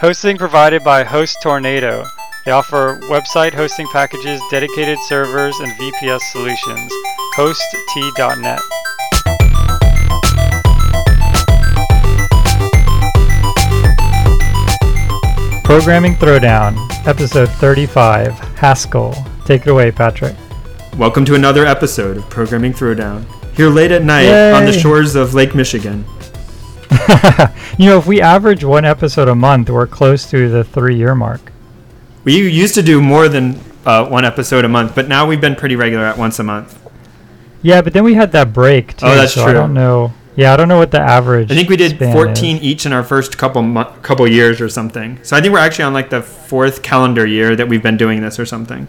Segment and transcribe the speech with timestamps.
[0.00, 2.04] Hosting provided by Host Tornado.
[2.44, 6.92] They offer website hosting packages, dedicated servers, and VPS solutions.
[7.34, 8.60] HostT.net.
[15.64, 19.14] Programming Throwdown, episode 35, Haskell.
[19.46, 20.36] Take it away, Patrick.
[20.96, 23.24] Welcome to another episode of Programming Throwdown.
[23.56, 24.52] Here late at night Yay.
[24.52, 26.04] on the shores of Lake Michigan.
[27.78, 31.14] you know, if we average one episode a month, we're close to the three year
[31.14, 31.40] mark.
[32.24, 35.56] We used to do more than uh, one episode a month, but now we've been
[35.56, 36.78] pretty regular at once a month.
[37.62, 39.06] Yeah, but then we had that break too.
[39.06, 39.54] Oh, that's so I true.
[39.54, 40.12] don't know.
[40.36, 41.50] Yeah, I don't know what the average.
[41.50, 42.62] I think we did 14 is.
[42.62, 45.18] each in our first couple mo- couple years or something.
[45.24, 48.20] So I think we're actually on like the fourth calendar year that we've been doing
[48.20, 48.86] this or something.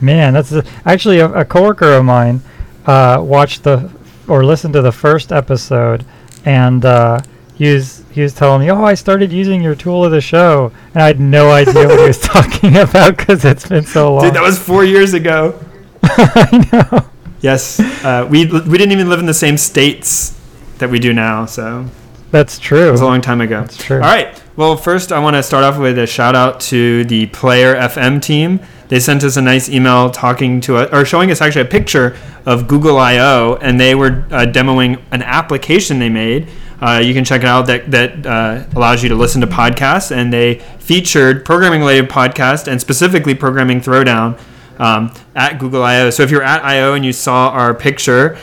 [0.00, 2.40] Man, that's the, actually a, a coworker of mine
[2.86, 3.92] uh, watched the
[4.26, 6.04] or listened to the first episode,
[6.44, 7.20] and uh,
[7.54, 10.72] he was he was telling me, "Oh, I started using your tool of the show,"
[10.94, 14.24] and I had no idea what he was talking about because it's been so long.
[14.24, 15.58] Dude, that was four years ago.
[16.02, 17.10] I know.
[17.40, 20.38] Yes, uh, we we didn't even live in the same states
[20.78, 21.86] that we do now, so
[22.30, 22.88] That's true.
[22.88, 23.60] it was a long time ago.
[23.60, 23.96] That's true.
[23.96, 24.42] All right.
[24.60, 28.20] Well, first I want to start off with a shout out to the Player FM
[28.20, 28.60] team.
[28.88, 32.14] They sent us a nice email talking to us or showing us actually a picture
[32.44, 36.46] of Google I/O, and they were uh, demoing an application they made.
[36.78, 40.14] Uh, you can check it out that that uh, allows you to listen to podcasts,
[40.14, 44.38] and they featured programming related podcast and specifically programming throwdown
[44.78, 46.10] um, at Google I/O.
[46.10, 48.36] So if you're at I/O and you saw our picture.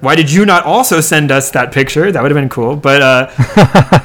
[0.00, 2.12] Why did you not also send us that picture?
[2.12, 2.76] That would have been cool.
[2.76, 3.30] But uh,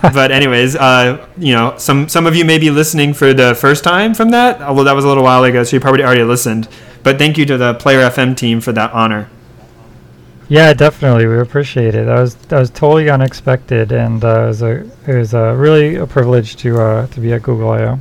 [0.13, 3.83] but anyways, uh, you know, some some of you may be listening for the first
[3.83, 4.61] time from that.
[4.61, 6.69] Although that was a little while ago, so you probably already listened.
[7.03, 9.29] But thank you to the Player FM team for that honor.
[10.49, 11.27] Yeah, definitely.
[11.27, 12.05] We appreciate it.
[12.07, 14.71] That was that was totally unexpected, and uh, it was a
[15.05, 17.99] it was uh, really a privilege to uh, to be at Google I/O.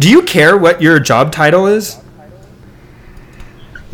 [0.00, 2.00] Do you care what your job title is?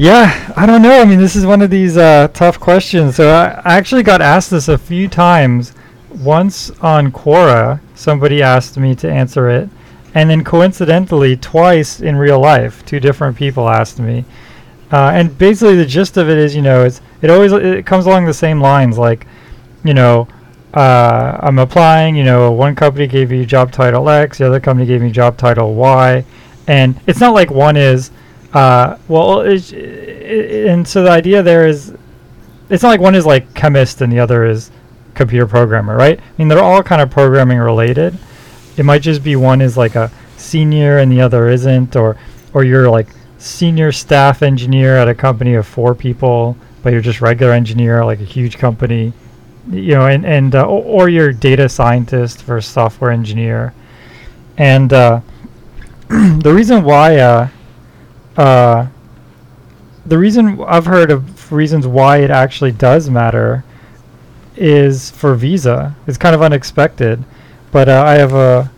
[0.00, 0.98] Yeah, I don't know.
[0.98, 3.16] I mean, this is one of these uh, tough questions.
[3.16, 5.74] So I, actually got asked this a few times.
[6.08, 9.68] Once on Quora, somebody asked me to answer it,
[10.14, 14.24] and then coincidentally, twice in real life, two different people asked me.
[14.90, 18.06] Uh, and basically, the gist of it is, you know, it's it always it comes
[18.06, 18.96] along the same lines.
[18.96, 19.26] Like,
[19.84, 20.26] you know,
[20.72, 22.16] uh, I'm applying.
[22.16, 25.36] You know, one company gave me job title X, the other company gave me job
[25.36, 26.24] title Y,
[26.66, 28.10] and it's not like one is
[28.52, 31.94] uh, well, it's, i and so the idea there is,
[32.68, 34.70] it's not like one is like chemist and the other is
[35.14, 36.18] computer programmer, right?
[36.18, 38.16] I mean, they're all kind of programming related.
[38.76, 42.16] It might just be one is like a senior and the other isn't, or
[42.54, 43.08] or you're like
[43.38, 48.20] senior staff engineer at a company of four people, but you're just regular engineer like
[48.20, 49.12] a huge company,
[49.70, 53.74] you know, and and uh, or, you're data scientist versus software engineer,
[54.56, 55.20] and uh,
[56.08, 57.50] the reason why.
[58.36, 58.86] Uh,
[60.06, 63.64] the reason I've heard of reasons why it actually does matter
[64.56, 65.94] is for visa.
[66.06, 67.24] It's kind of unexpected,
[67.72, 68.70] but uh, I have a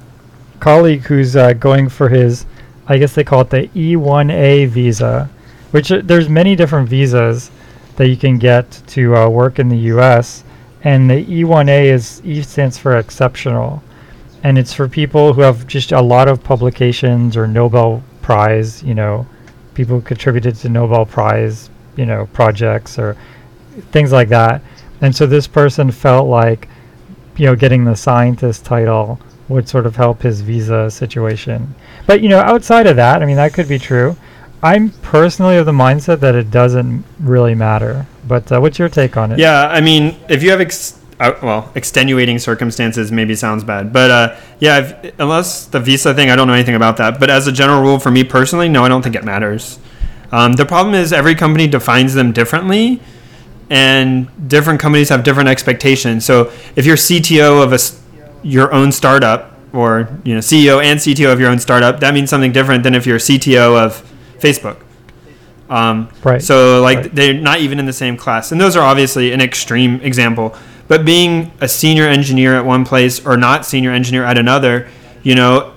[0.60, 2.46] colleague who's uh, going for his,
[2.86, 5.28] I guess they call it the E1A visa,
[5.70, 7.50] which uh, there's many different visas
[7.96, 10.44] that you can get to uh, work in the U.S.
[10.84, 13.82] And the E1A is E stands for exceptional,
[14.42, 18.94] and it's for people who have just a lot of publications or Nobel Prize, you
[18.94, 19.26] know,
[19.74, 23.16] people contributed to Nobel Prize, you know, projects or
[23.90, 24.62] things like that.
[25.00, 26.68] And so this person felt like,
[27.36, 29.18] you know, getting the scientist title
[29.48, 31.74] would sort of help his visa situation.
[32.06, 34.16] But, you know, outside of that, I mean, that could be true.
[34.62, 38.06] I'm personally of the mindset that it doesn't really matter.
[38.26, 39.38] But uh, what's your take on it?
[39.38, 44.10] Yeah, I mean, if you have ex- uh, well, extenuating circumstances, maybe sounds bad, but
[44.10, 47.20] uh, yeah, if, unless the visa thing, I don't know anything about that.
[47.20, 49.78] But as a general rule, for me personally, no, I don't think it matters.
[50.32, 53.00] Um, the problem is every company defines them differently,
[53.70, 56.24] and different companies have different expectations.
[56.24, 57.78] So if you're CTO of a
[58.46, 62.30] your own startup, or you know CEO and CTO of your own startup, that means
[62.30, 64.02] something different than if you're CTO of
[64.40, 64.78] Facebook.
[65.70, 66.42] Um, Right.
[66.42, 67.14] So like Right.
[67.14, 70.54] they're not even in the same class, and those are obviously an extreme example.
[70.92, 74.88] But being a senior engineer at one place or not senior engineer at another,
[75.22, 75.70] you know,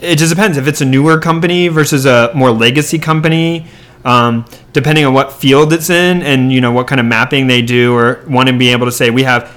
[0.00, 0.56] it- just depends.
[0.58, 3.66] If it's a newer company versus a more legacy company,
[4.04, 7.62] um, depending on what field it's in and you know what kind of mapping they
[7.62, 9.48] do, or want to be able to say we have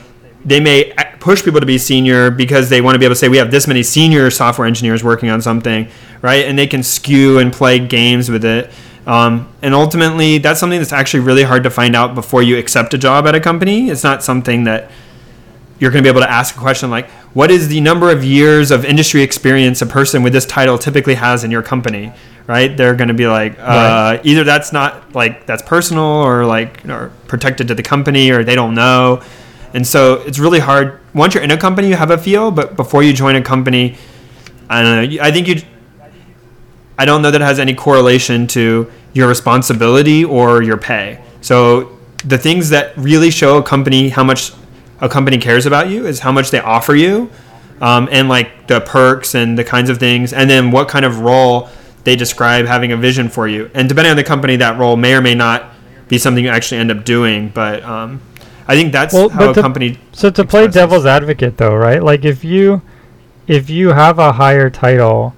[0.46, 3.28] they may push people to be senior because they want to be able to say
[3.28, 5.88] we have this many senior software engineers working on something,
[6.22, 6.46] right?
[6.46, 8.70] And they can skew and play games with it.
[9.12, 12.94] Um, and ultimately, that's something that's actually really hard to find out before you accept
[12.94, 13.90] a job at a company.
[13.90, 14.90] It's not something that
[15.80, 18.24] you're going to be able to ask a question like, "What is the number of
[18.24, 22.14] years of industry experience a person with this title typically has in your company?"
[22.48, 22.76] Right?
[22.78, 24.22] They're going to be like, uh, Right.
[24.24, 28.56] either that's not like that's personal or like or protected to the company or they
[28.56, 29.22] don't know,
[29.74, 31.00] and so it's really hard.
[31.14, 33.98] Once you're in a company, you have a feel, but before you join a company,
[34.70, 35.22] I don't know.
[35.22, 35.62] I think you.
[37.02, 41.20] I don't know that it has any correlation to your responsibility or your pay.
[41.42, 44.52] So the things that really show a company how much
[45.00, 47.32] a company cares about you is how much they offer you,
[47.82, 51.22] um, and like the perks and the kinds of things, and then what kind of
[51.22, 51.70] role
[52.04, 53.72] they describe having a vision for you.
[53.74, 55.72] And depending on the company, that role may or may not
[56.08, 57.50] be something you actually end up doing.
[57.50, 58.22] But um,
[58.68, 59.98] I think that's Well, how a the- company.
[60.12, 62.04] So to play devil's advocate though, right?
[62.04, 62.84] Like if you
[63.48, 65.34] if you have a higher title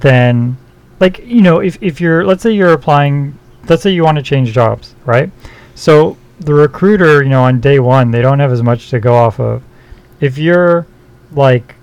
[0.00, 0.58] then
[1.00, 3.38] like you know, if if you're let's say you're applying
[3.68, 5.30] let's say you want to change jobs, right?
[5.74, 9.14] So the recruiter, you know, on day 1, they don't have as much to go
[9.14, 9.62] off of.
[10.20, 10.86] If you're
[11.32, 11.74] like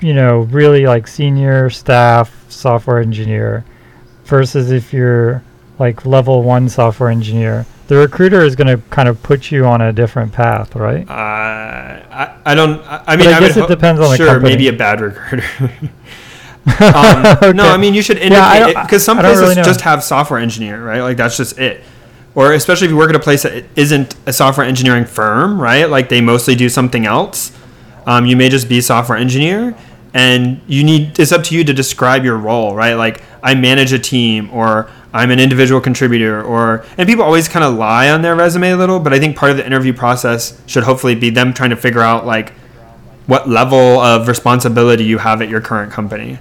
[0.00, 3.64] you know, really like senior staff software engineer
[4.24, 5.42] versus if you're
[5.78, 9.80] like level 1 software engineer, the recruiter is going to kind of put you on
[9.80, 11.08] a different path, right?
[11.08, 12.80] Uh, I, I don't.
[12.80, 14.50] I, I mean, I I, guess it ho- depends on the sure, company.
[14.50, 15.46] maybe a bad recruiter.
[16.66, 17.52] um, Okay.
[17.52, 18.24] No, I mean you should Yeah,
[18.54, 21.00] indicate don't- because some places really just have software engineer, right?
[21.00, 21.82] Like that's just it.
[22.34, 25.86] Or especially if you work at a place that isn't a software engineering firm, right?
[25.88, 27.50] Like they mostly do something else.
[28.06, 29.74] Um, you may just be software engineer,
[30.12, 31.18] and you need.
[31.18, 32.94] It's up to you to describe your role, right?
[32.94, 37.64] Like I manage a team, or I'm an individual contributor, or and people always kind
[37.64, 39.00] of lie on their resume a little.
[39.00, 42.02] But I think part of the interview process should hopefully be them trying to figure
[42.02, 42.52] out like
[43.26, 46.38] what level of responsibility you have at your current company.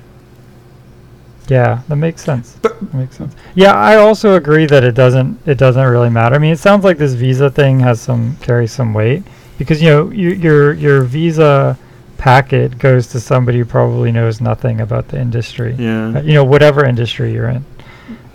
[1.47, 2.53] Yeah, that makes sense.
[2.63, 3.36] That makes sense.
[3.53, 6.36] Yeah, I also agree that it doesn't it doesn't really matter.
[6.36, 9.24] I mean, it sounds like this visa thing has some carries some weight
[9.57, 11.77] because you know you, your your visa
[12.18, 15.75] packet goes to somebody who probably knows nothing about the industry.
[15.77, 16.18] Yeah.
[16.18, 17.63] Uh, You know, whatever industry you're in.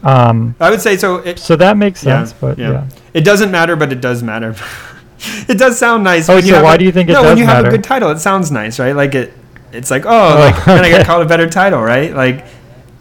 [0.02, 1.16] Um, I would say so.
[1.16, 2.70] It, so that makes Yeah, sense, but yeah.
[2.70, 2.88] yeah.
[3.12, 4.54] it doesn't matter, but it does matter.
[5.48, 6.28] it does sound nice.
[6.28, 8.10] Oh, so why a- do you think it no, when you have a good title,
[8.10, 8.94] it sounds nice, right?
[8.96, 9.32] Like it,
[9.72, 11.06] it's like oh, Oh, like then I get okay.
[11.06, 12.14] called a better title, right?
[12.14, 12.46] Like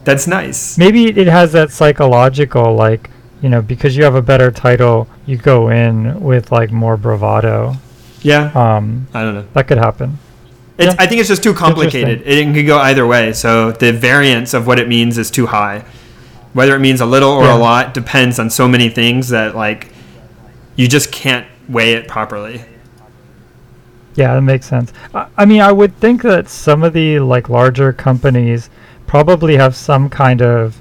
[0.03, 0.77] that's nice.
[0.77, 3.09] Maybe it has that psychological like
[3.41, 7.75] you know because you have a better title, you go in with like more bravado.
[8.21, 9.45] Yeah, Um, I don't know.
[9.53, 10.17] that could happen.
[10.77, 11.01] It's, Yeah.
[11.01, 12.21] I think it's just too complicated.
[12.25, 13.31] It, can go either way.
[13.31, 15.85] So the variance of what it means is too high.
[16.51, 17.55] Whether it means a little or Yeah.
[17.55, 19.93] a lot depends on so many things that like
[20.75, 22.65] you just can't weigh it properly.
[24.15, 24.91] Yeah, that makes sense.
[25.13, 28.69] I, I mean, I would think that some of the like larger companies
[29.13, 30.77] probably have some kind of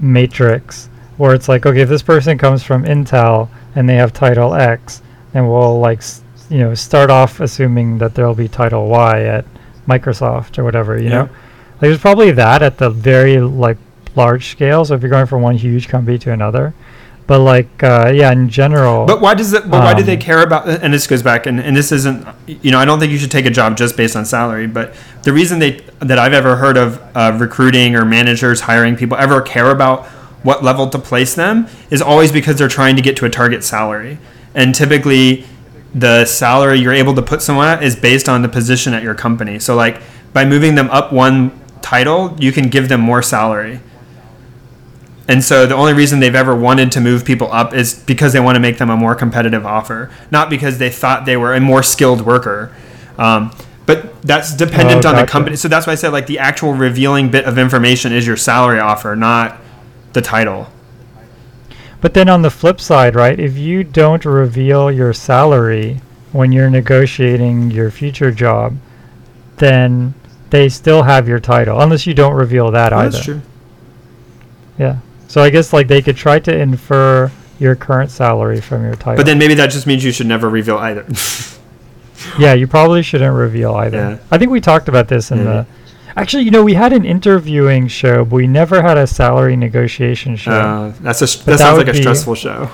[0.00, 0.88] matrix
[1.18, 5.02] where it's like, okay, if this person comes from Intel and they have title X,
[5.32, 9.44] then we'll like, s- you know, start off assuming that there'll be title Y at
[9.86, 11.10] Microsoft or whatever, you Yeah.
[11.10, 11.22] know.
[11.22, 13.76] Like, there's probably that at the very like
[14.16, 14.84] large scale.
[14.84, 16.74] So if you're going from one huge company to another,
[17.30, 19.06] but like, uh, yeah, in general.
[19.06, 19.70] But why does it?
[19.70, 20.68] But why do they Um, care about?
[20.68, 22.26] And this goes back, and, and this isn't.
[22.48, 24.66] You know, I don't think you should take a job just based on salary.
[24.66, 29.16] But the reason they that I've ever heard of uh, recruiting or managers hiring people
[29.16, 30.06] ever care about
[30.42, 33.62] what level to place them is always because they're trying to get to a target
[33.62, 34.18] salary,
[34.52, 35.44] and typically
[35.94, 39.14] the salary you're able to put someone at is based on the position at your
[39.14, 39.60] company.
[39.60, 43.78] So like by moving them up one title, you can give them more salary.
[45.30, 48.40] And so the only reason they've ever wanted to move people up is because they
[48.40, 51.60] want to make them a more competitive offer, not because they thought they were a
[51.60, 52.74] more skilled worker.
[53.16, 53.52] Um,
[53.86, 55.54] but that's dependent Oh, on the company.
[55.54, 58.80] So that's why I said like the actual revealing bit of information is your salary
[58.80, 59.58] offer, not
[60.14, 60.66] the title.
[62.00, 66.00] But then on the flip side, right, if you don't reveal your salary
[66.32, 68.76] when you're negotiating your future job,
[69.58, 70.14] then
[70.50, 73.10] they still have your title, unless you don't reveal that Oh, either.
[73.10, 73.40] that's true.
[74.78, 74.96] Yeah.
[75.30, 79.14] So I guess like they could try to infer your current salary from your title.
[79.14, 81.06] But then maybe that just means you should never reveal either.
[82.38, 83.96] yeah, you probably shouldn't reveal either.
[83.96, 84.18] Yeah.
[84.32, 85.44] I think we talked about this in Yeah.
[85.44, 85.66] the.
[86.16, 90.34] Actually, you know, we had an interviewing show, but we never had a salary negotiation
[90.34, 90.50] show.
[90.50, 92.68] uh, that's a that, that sounds like a be- stressful show.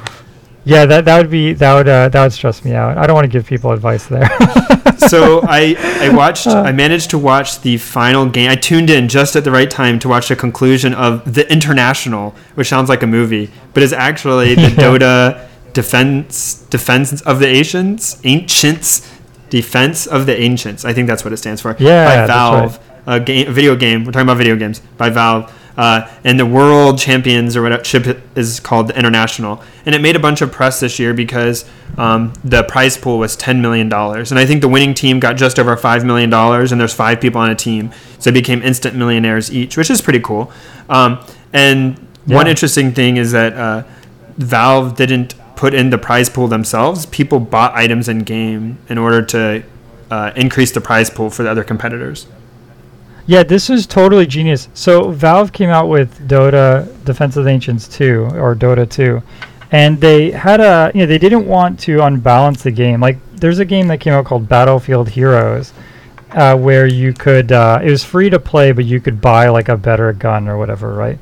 [0.67, 2.99] Yeah, that that would be that would uh, that would stress me out.
[2.99, 4.29] I don't want to give people advice there.
[5.09, 8.51] so I I watched I managed to watch the final game.
[8.51, 12.35] I tuned in just at the right time to watch the conclusion of the International,
[12.57, 14.71] which sounds like a movie, but is actually the Yeah.
[14.71, 19.09] Dota defense defense of the ancients ancients
[19.51, 20.85] defense of the ancients.
[20.85, 21.77] I think that's what it stands for.
[21.79, 22.81] Yeah, by that's Valve.
[23.07, 24.05] A game, a video game.
[24.05, 25.53] We're talking about video games by Valve.
[25.77, 30.17] Uh, and the world champions or whatever ship is called the international, and it made
[30.17, 31.67] a bunch of press this year because
[31.99, 35.37] um, the prize pool was ten million dollars, and I think the winning team got
[35.37, 38.63] just over five million dollars, and there's five people on a team, so they became
[38.63, 40.51] instant millionaires each, which is pretty cool.
[40.89, 41.23] Um,
[41.53, 43.83] and one interesting thing is that uh,
[44.39, 47.05] Valve didn't put in the prize pool themselves.
[47.05, 49.63] People bought items in game in order to
[50.11, 52.27] uh, increase the prize pool for the other competitors.
[53.27, 54.69] Yeah, this was totally genius.
[54.73, 59.21] So Valve came out with Dota Defense of the Ancients 2 or Dota 2.
[59.73, 63.01] And they had a, you know, they didn't want to unbalance the game.
[63.01, 65.73] Like there's a game that came out called Battlefield Heroes
[66.31, 69.69] uh, where you could uh, it was free to play but you could buy like
[69.69, 71.19] a better gun or whatever, right?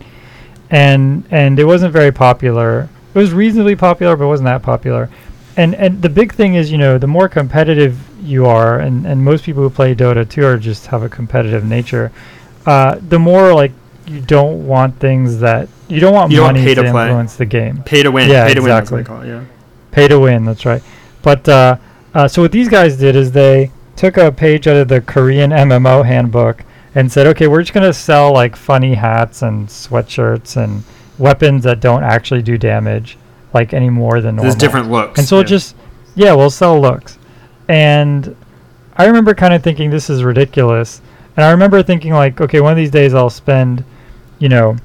[0.70, 2.88] And and it wasn't very popular.
[3.14, 5.08] It was reasonably popular but wasn't that popular.
[5.56, 9.22] And and the big thing is, you know, the more competitive you are and, and
[9.24, 12.10] most people who play Dota 2 are just have a competitive nature.
[12.66, 13.72] Uh, the more like
[14.06, 17.36] you don't want things that you don't want You don't money pay to, to influence
[17.36, 18.28] the game Pay to win.
[18.30, 18.68] Yeah, Pay to win.
[18.70, 19.24] That's what exactly.
[19.24, 19.46] they call it.
[19.46, 19.50] Yeah.
[19.92, 20.82] pay to win that's right
[21.22, 21.76] but uh,
[22.14, 25.50] uh, so what these guys did is they took a page out of the korean
[25.50, 30.56] mmo handbook and said okay we're just going to sell like funny hats and sweatshirts
[30.56, 30.82] and
[31.18, 33.16] weapons that don't actually do damage
[33.54, 34.50] like any more than normal.
[34.50, 35.18] There's different looks.
[35.18, 35.48] and so we'll yeah.
[35.48, 35.76] just
[36.14, 37.18] yeah we'll sell looks.
[37.68, 38.36] And
[38.96, 41.00] i remember kind of thinking this is ridiculous.
[41.36, 43.84] And i remember thinking like okay one of these days i'll spend
[44.38, 44.76] you know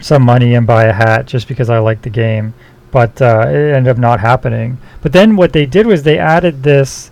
[0.00, 2.54] some money and buy a hat just because i like the game.
[2.90, 4.78] But uh, it ended up not happening.
[5.02, 7.10] But then what they did was they added this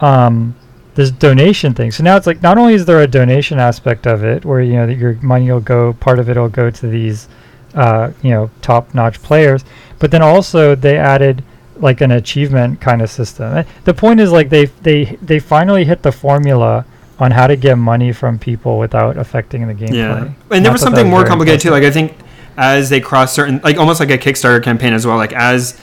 [0.00, 0.54] um,
[0.94, 1.90] this donation thing.
[1.90, 4.74] So now it's like not only is there a donation aspect of it where you
[4.74, 7.28] know that your money will go part of it will go to these
[7.74, 9.64] uh, you know top notch players
[9.98, 11.42] but then also they added
[11.76, 13.56] like an achievement kind of system.
[13.56, 16.84] Eh, The point is like they they they finally hit the formula
[17.18, 19.94] on how to get money from people without affecting the gameplay.
[19.94, 21.70] Yeah, And I there was something more complicated too.
[21.70, 22.14] Like I think
[22.56, 25.16] as they cross certain, like almost like a Kickstarter campaign as well.
[25.16, 25.80] Like as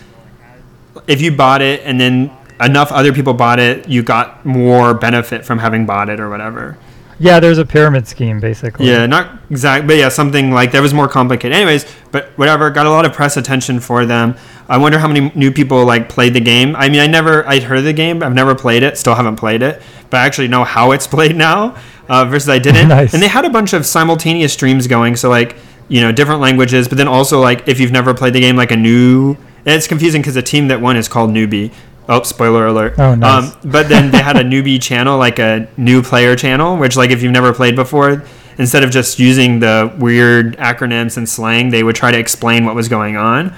[1.07, 2.31] if you bought it and then
[2.61, 6.77] enough other people bought it, you got more benefit from having bought it or whatever.
[7.21, 8.87] Yeah, there's a pyramid scheme basically.
[8.87, 11.55] Yeah, not exact, but yeah, something like that was more complicated.
[11.55, 14.35] Anyways, but whatever, got a lot of press attention for them.
[14.67, 16.75] I wonder how many new people like played the game.
[16.75, 19.35] I mean, I never, I'd heard of the game, I've never played it, still haven't
[19.35, 21.77] played it, but I actually know how it's played now
[22.09, 22.87] uh, versus I didn't.
[22.87, 23.13] Nice.
[23.13, 25.55] And they had a bunch of simultaneous streams going, so like
[25.89, 28.71] you know different languages, but then also like if you've never played the game, like
[28.71, 29.37] a new.
[29.63, 31.71] And it's confusing because the team that won is called Newbee.
[32.09, 32.95] Oh, spoiler alert.
[32.97, 33.53] Oh, nice.
[33.53, 37.09] Um, but then they had a newbie channel, like a new player channel, which like
[37.11, 38.23] if you've never played before,
[38.57, 42.75] instead of just using the weird acronyms and slang, they would try to explain what
[42.75, 43.53] was going on.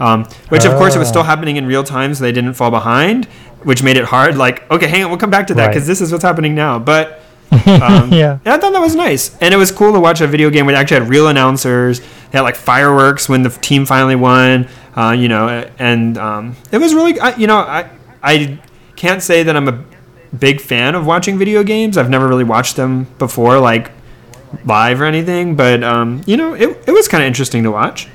[0.00, 1.24] Um, which of course it was still Ah.
[1.24, 3.26] happening in real time, so they didn't fall behind,
[3.64, 4.36] which made it hard.
[4.36, 5.74] Like, okay, hang on, we'll come back to that Right.
[5.74, 6.78] because this is what's happening now.
[6.78, 7.20] But
[7.66, 8.38] um, yeah.
[8.44, 9.36] and I thought that was nice.
[9.40, 11.98] And it was cool to watch a video game where they actually had real announcers.
[12.00, 14.68] They had like fireworks when the team finally won.
[14.98, 17.88] Uh, you know, and um, it was really, I, you know, I
[18.22, 18.58] I
[18.96, 19.84] can't say that I'm a
[20.36, 21.96] big fan of watching video games.
[21.96, 23.92] I've never really watched them before, like
[24.64, 25.54] live or anything.
[25.54, 28.08] But um, you know, it it was kind of interesting to watch.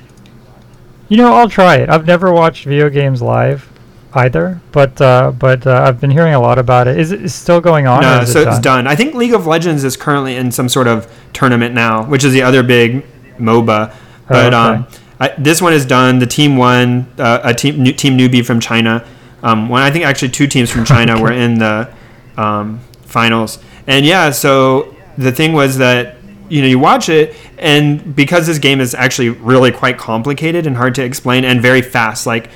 [1.08, 1.88] You know, I'll try it.
[1.88, 3.66] I've never watched video games live
[4.12, 6.98] either, but uh, but uh, I've been hearing a lot about it.
[6.98, 8.02] Is it is still going on?
[8.02, 8.84] No, so it it's done?
[8.84, 8.86] done.
[8.86, 12.32] I think League of Legends is currently in some sort of tournament now, which is
[12.34, 13.04] the other big
[13.38, 13.94] MOBA.
[14.28, 14.78] But Oh, okay.
[14.78, 14.86] um,
[15.20, 16.18] I, this one is done.
[16.18, 17.06] The team won.
[17.18, 19.06] Uh, a team new, team Newbee from China.
[19.42, 21.92] Um, one I think actually two teams from China were in the
[22.36, 23.58] um, finals.
[23.86, 26.16] And yeah, so the thing was that
[26.48, 30.76] you know you watch it, and because this game is actually really quite complicated and
[30.76, 32.50] hard to explain and very fast, like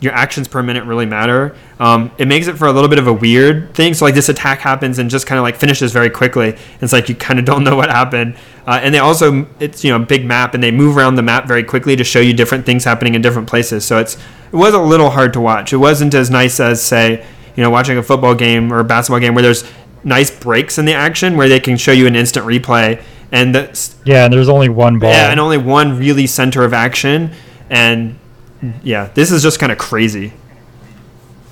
[0.00, 1.54] your actions per minute really matter.
[1.78, 3.92] Um, it makes it for a little bit of a weird thing.
[3.92, 6.56] So like this attack happens and just kind of like finishes very quickly.
[6.80, 8.36] It's like you kind of don't know what happened.
[8.66, 11.22] Uh, and they also it's you know a big map and they move around the
[11.22, 13.84] map very quickly to show you different things happening in different places.
[13.84, 14.14] So it's
[14.52, 15.72] it was a little hard to watch.
[15.72, 17.24] It wasn't as nice as say
[17.56, 19.64] you know watching a football game or a basketball game where there's
[20.02, 23.02] nice breaks in the action where they can show you an instant replay
[23.32, 25.10] and the, Yeah, and there's only one ball.
[25.10, 27.32] yeah, and only one really center of action.
[27.68, 28.18] And
[28.82, 30.32] yeah, this is just kind of crazy.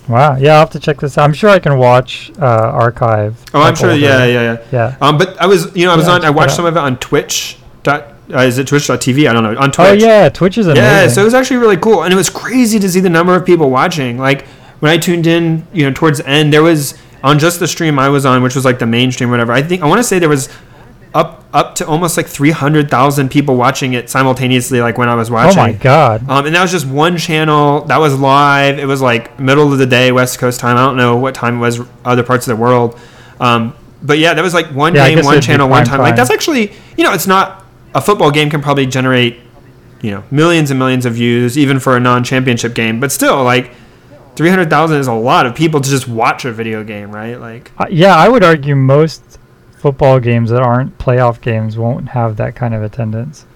[0.09, 0.37] wow.
[0.37, 1.25] Yeah, I'll have to check this out.
[1.25, 3.43] I'm sure I can watch uh, archive.
[3.55, 3.93] Oh, I'm sure.
[3.95, 4.65] Yeah, yeah, yeah.
[4.73, 4.97] Yeah.
[5.01, 6.25] Um, but I was, you know, I was Yeah, on.
[6.25, 7.59] I watched some of it on Twitch.
[7.83, 9.29] Dot, uh, is it Twitch.tv?
[9.29, 9.59] I don't know.
[9.59, 9.89] On Twitch.
[9.89, 10.85] Oh yeah, Twitch is amazing.
[10.85, 13.35] Yeah, so it was actually really cool, and it was crazy to see the number
[13.35, 14.19] of people watching.
[14.19, 14.47] Like
[14.81, 17.99] when I tuned in, you know, towards the end, there was on just the stream
[17.99, 19.53] I was on, which was like the main stream, or whatever.
[19.53, 20.49] I think I want to say there was
[21.15, 25.15] up up to almost like three hundred thousand people watching it simultaneously, like when I
[25.15, 25.59] was watching.
[25.59, 26.29] oh my god.
[26.29, 28.79] Um, and that was just one channel that was live.
[28.79, 30.77] It was like middle of the day, West Coast time.
[30.77, 32.99] I don't know what time it was other parts of the world.
[33.41, 36.01] Um, but yeah, that was like one Yeah, game, one channel, one prime time.
[36.01, 39.39] Like that's actually, you know, it's not a football game can probably generate,
[40.03, 43.01] you know, millions and millions of views even for a non-championship game.
[43.01, 43.73] But still, like,
[44.37, 47.41] three hundred thousand is a lot of people to just watch a video game, right?
[47.41, 49.39] Like, Uh, yeah, I would argue most
[49.79, 53.47] football games that aren't playoff games won't have that kind of attendance.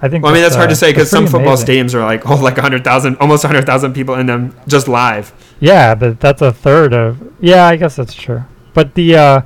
[0.00, 0.22] I think.
[0.22, 1.66] well, I mean, that's hard uh, to say because some football amazing.
[1.66, 5.32] stadiums are like, oh, like hundred thousand, almost hundred thousand people in them just live.
[5.60, 7.32] Yeah, but that's a third of.
[7.40, 8.42] Yeah, I guess that's true.
[8.74, 9.40] But the, uh,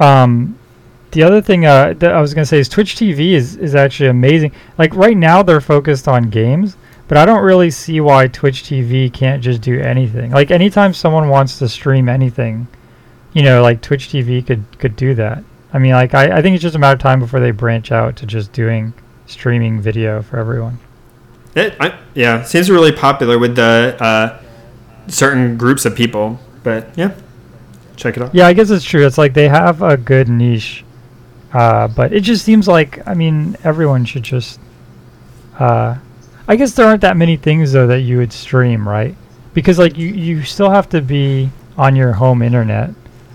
[0.00, 0.58] um,
[1.12, 4.08] the other thing uh, that I was gonna say is Twitch TV is is actually
[4.08, 4.52] amazing.
[4.76, 9.12] Like right now, they're focused on games, but I don't really see why Twitch TV
[9.12, 10.32] can't just do anything.
[10.32, 12.66] Like anytime someone wants to stream anything,
[13.32, 15.44] you know, like Twitch TV could could do that.
[15.72, 17.92] I mean, like I, I think it's just a matter of time before they branch
[17.92, 18.92] out to just doing
[19.26, 20.78] streaming video for everyone.
[21.54, 24.42] It, I, yeah, seems really popular with the uh,
[25.08, 26.38] certain groups of people.
[26.62, 27.14] But yeah,
[27.96, 28.34] check it out.
[28.34, 29.06] Yeah, I guess it's true.
[29.06, 30.84] It's like they have a good niche,
[31.52, 34.60] uh, but it just seems like I mean everyone should just.
[35.58, 35.98] Uh,
[36.48, 39.14] I guess there aren't that many things though that you would stream, right?
[39.54, 42.90] Because like you you still have to be on your home internet,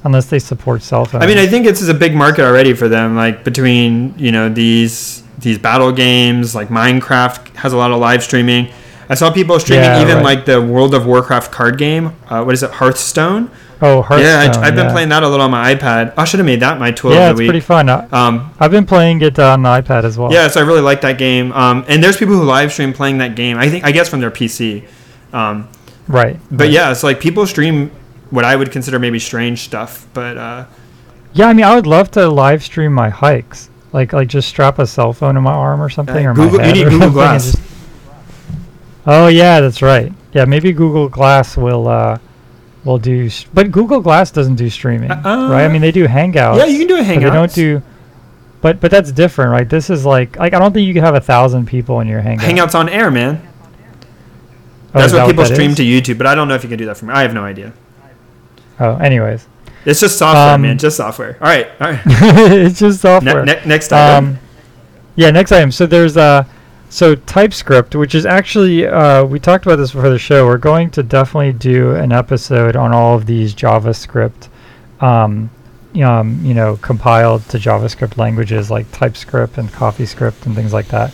[0.05, 1.24] unless they support cell phones.
[1.24, 3.15] I mean, I think it's a big market already for them.
[3.15, 8.24] Like between you know these these battle games, like Minecraft has a lot of live
[8.24, 8.71] streaming.
[9.09, 10.24] I saw people streaming Yeah, even right.
[10.24, 12.15] like the World of Warcraft card game.
[12.27, 13.51] Uh, what is it, Hearthstone?
[13.81, 14.19] oh Hearthstone.
[14.21, 14.91] yeah, I, I've been yeah.
[14.91, 16.13] playing that a little on my iPad.
[16.17, 17.88] I should have made that my tool Yeah, of it's pretty fun.
[17.89, 20.31] Um, I've been playing it on the iPad as well.
[20.33, 21.51] yeah, so I really like that game.
[21.51, 23.57] Um, and there's people who live stream playing that game.
[23.57, 24.88] I think I guess from their PC.
[25.33, 25.67] Um,
[26.07, 26.39] Right.
[26.50, 26.71] but right.
[26.71, 27.91] yeah, it's like people stream
[28.29, 30.08] what I would consider maybe strange stuff.
[30.13, 30.65] But uh,
[31.34, 33.70] Yeah, I mean, I would love to live stream my hikes.
[33.94, 36.60] Like, like just strap a cell phone in my arm or something, Uh, or Google-
[36.60, 37.51] my you need Google Glass.
[37.53, 37.63] just-
[39.08, 40.12] Oh yeah, that's right.
[40.34, 42.17] Yeah, maybe Google Glass will uh,
[42.84, 45.65] will do, but Google Glass doesn't do streaming, Uh, right?
[45.65, 46.58] I mean, they do Hangouts.
[46.58, 47.29] yeah, you can do a hangout.
[47.32, 47.82] they don't do.
[48.62, 49.70] But but that's different, right?
[49.70, 52.22] This is like like I don't think you can have a thousand people in your
[52.22, 52.50] Hangout.
[52.50, 53.41] Hangouts on air, man.
[54.96, 55.77] Oh, That's is that what people that stream is?
[55.77, 57.12] to YouTube, but I don't know if you can do that from.
[57.12, 57.74] I have no idea.
[58.79, 59.48] Oh, anyways,
[59.86, 60.77] It's just software, Um, man.
[60.77, 61.38] Just software.
[61.41, 62.01] All right, all right.
[62.05, 63.46] it's just software.
[63.46, 64.25] Ne- ne- next item.
[64.25, 64.39] Um,
[65.15, 65.72] yeah, next item.
[65.72, 66.44] So there's uh,
[66.89, 70.45] so TypeScript, which is actually uh, we talked about this before the show.
[70.45, 74.49] We're going to definitely do an episode on all of these JavaScript,
[75.02, 75.49] um,
[76.04, 81.13] um, you know, compiled to JavaScript languages like TypeScript and CoffeeScript and things like that.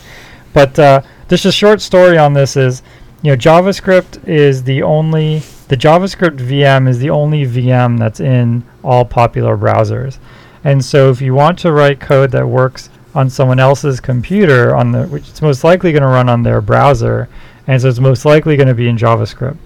[0.52, 2.82] But uh, just a short story on this is,
[3.22, 8.64] you know, JavaScript is the only the JavaScript VM is the only VM that's in
[8.82, 10.18] all popular browsers.
[10.64, 14.92] And so if you want to write code that works on someone else's computer on
[14.92, 17.28] the which it's most likely going to run on their browser,
[17.66, 19.56] and so it's most likely going to be in JavaScript.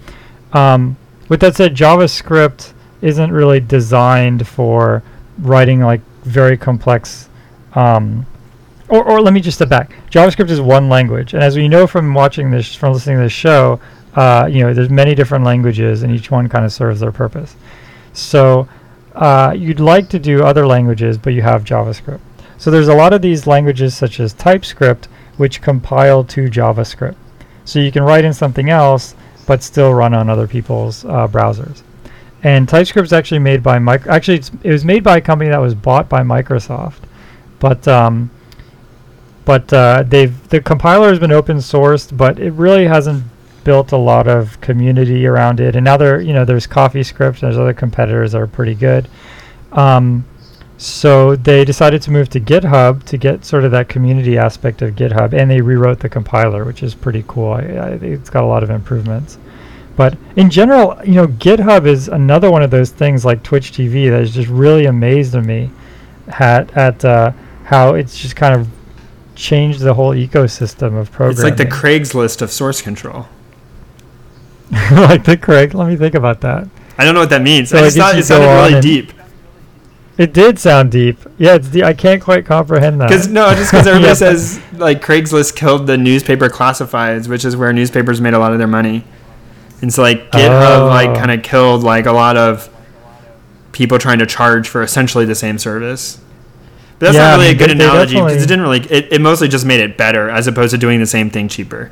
[0.52, 0.96] Um,
[1.28, 5.02] with that said, JavaScript isn't really designed for
[5.38, 7.28] writing like very complex
[7.74, 8.26] um,
[8.88, 9.94] or, or let me just step back.
[10.11, 13.32] JavaScript is one language, and as we know from watching this, from listening to this
[13.32, 13.80] show,
[14.16, 17.55] uh, you know, there's many different languages, and each one kind of serves their purpose.
[18.12, 18.68] So,
[19.14, 22.20] uh, you'd like to do other languages, but you have JavaScript.
[22.59, 27.16] So there's a lot of these languages, such as TypeScript, which compile to JavaScript.
[27.64, 29.14] So you can write in something else,
[29.46, 31.83] but still run on other people's uh, browsers.
[32.42, 34.12] And TypeScript is actually made by Micro.
[34.12, 37.00] Actually, it was made by a company that was bought by Microsoft,
[37.59, 38.31] but um,
[39.44, 43.24] but uh, they've the compiler has been open sourced, but it really hasn't
[43.66, 45.74] built a lot of community around it.
[45.74, 47.40] And now there, you know, there's CoffeeScript.
[47.40, 49.09] There's other competitors that are pretty good.
[49.72, 50.24] Um,
[50.79, 54.94] so they decided to move to GitHub to get sort of that community aspect of
[54.94, 57.55] GitHub, and they rewrote the compiler, which is pretty cool.
[57.55, 59.37] I, I it's got a lot of improvements.
[59.96, 64.11] But in general, you know, GitHub is another one of those things like Twitch TV
[64.11, 65.70] that has just really amazed me
[66.29, 67.33] at at uh,
[67.64, 68.68] how it's just kind of
[69.35, 71.33] changed the whole ecosystem of programming.
[71.33, 73.26] It's like the Craigslist of source control.
[74.90, 75.74] like the Craig.
[75.74, 76.68] Let me think about that.
[76.98, 77.68] I don't know what that means.
[77.70, 79.12] So I just thought it sounded really deep.
[80.18, 81.18] It did sound deep.
[81.37, 83.09] Yeah, it's de- I can't quite comprehend that.
[83.11, 87.55] Because no, just because everybody Yeah, says like Craigslist killed the newspaper classifieds, which is
[87.55, 89.05] where newspapers made a lot of their money,
[89.83, 91.14] and so like GitHub like Oh.
[91.16, 92.70] kind of killed like a lot of
[93.72, 96.18] people trying to charge for essentially the same service.
[96.98, 98.81] But that's Yeah, not I really a good analogy because it didn't really.
[98.90, 101.90] It, it mostly just made it better as opposed to doing the same thing cheaper.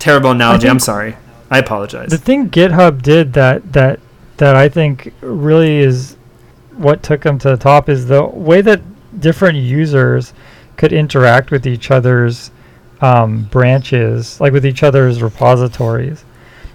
[0.00, 0.68] Terrible analogy.
[0.68, 1.14] I'm sorry.
[1.50, 2.10] I apologize.
[2.10, 4.00] the thing GitHub did that that
[4.38, 6.16] that I think really is
[6.76, 8.80] what took them to the top is the way that
[9.20, 10.34] different users
[10.76, 12.50] could interact with each other's
[13.00, 16.24] um, branches, like with each other's repositories.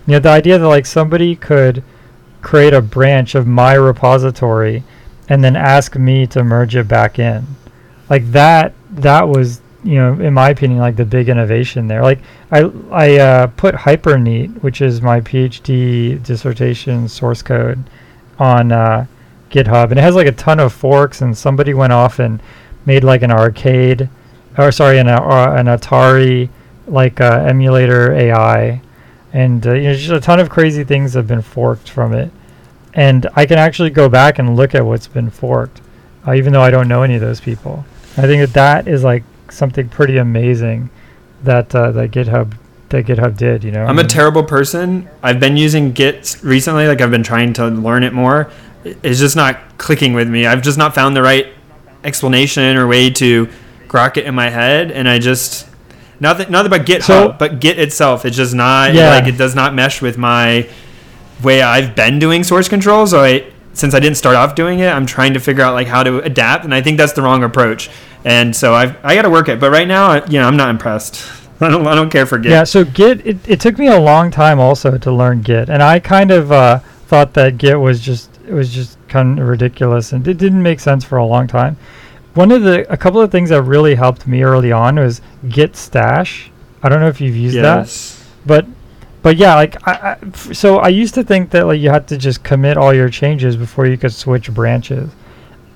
[0.08, 1.84] You know, the idea that like somebody could
[2.42, 4.84] create a branch of my repository
[5.30, 7.46] and then ask me to merge it back in,
[8.10, 8.74] like that.
[8.90, 12.04] That was you know, in my opinion, like the big innovation there.
[12.04, 12.20] Like
[12.52, 17.84] I I uh, put HyperNEAT, which is my PhD dissertation source code,
[18.38, 19.06] on uh,
[19.50, 21.22] GitHub, and it has like a ton of forks.
[21.22, 22.42] And somebody went off and
[22.86, 24.10] made like an arcade,
[24.58, 26.50] or sorry, an uh, an Atari
[26.88, 28.82] like uh, emulator AI,
[29.34, 32.32] and uh, you know, just a ton of crazy things have been forked from it.
[32.94, 35.82] And I can actually go back and look at what's been forked,
[36.28, 37.86] uh, even though I don't know any of those people.
[38.18, 40.90] I think that that is like something pretty amazing
[41.44, 42.54] that uh, that GitHub
[42.90, 43.64] that GitHub did.
[43.64, 45.08] You know, I'm a terrible person.
[45.24, 46.88] I've been using Git recently.
[46.88, 48.52] Like I've been trying to learn it more.
[48.84, 50.46] It's just not clicking with me.
[50.48, 51.48] I've just not found the right
[52.04, 53.48] explanation or way to
[53.88, 55.68] grok it in my head, and I just
[56.20, 58.26] nothing nothing about GitHub, So- but Git itself.
[58.26, 59.10] It's just not Yeah.
[59.10, 60.68] like it does not mesh with my
[61.44, 63.08] way I've been doing source control.
[63.08, 65.88] So I since I didn't start off doing it, I'm trying to figure out like
[65.88, 67.90] how to adapt, and I think that's the wrong approach.
[68.24, 69.60] And so I've I got to work it.
[69.60, 71.30] But right now, I, you know, I'm not impressed.
[71.62, 72.52] I don't I don't care for Git.
[72.52, 75.82] Yeah, so Git, it, it took me a long time also to learn Git, and
[75.82, 80.12] I kind of uh, thought that Git was just it was just kind of ridiculous,
[80.12, 81.78] and it didn't make sense for a long time.
[82.34, 85.76] One of the a couple of things that really helped me early on was Git
[85.76, 86.52] Stash.
[86.84, 87.88] I don't know if you've used that,
[88.46, 88.66] but
[89.22, 92.18] but yeah, like I, I so I used to think that like you had to
[92.18, 95.10] just commit all your changes before you could switch branches.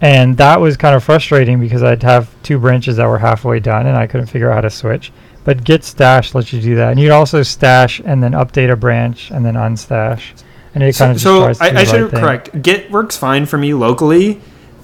[0.01, 3.87] And that was kind of frustrating because I'd have two branches that were halfway done
[3.87, 5.11] and I couldn't figure out how to switch.
[5.45, 6.91] But Git stash lets you do that.
[6.91, 10.33] And you'd also stash and then update a branch and then unstash.
[10.75, 12.19] And it kind So, of just so I, I should right thing.
[12.19, 12.61] correct.
[12.61, 14.41] Git works fine for me locally,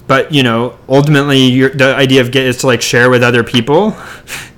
[0.08, 3.43] but you know, ultimately, your, the idea of Git is to like share with other
[3.43, 3.95] people.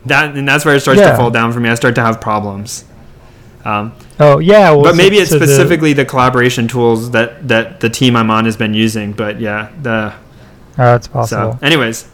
[0.06, 1.12] That and that's where it starts Yeah.
[1.12, 1.70] to fall down for me.
[1.70, 2.84] I start to have problems.
[3.66, 7.48] Um, Oh yeah, well, but so- maybe it's so the- specifically the, collaboration tools that
[7.48, 9.14] that the team I'm on has been using.
[9.14, 10.14] But yeah, the
[10.78, 11.54] oh, it's possible.
[11.54, 12.08] so anyways,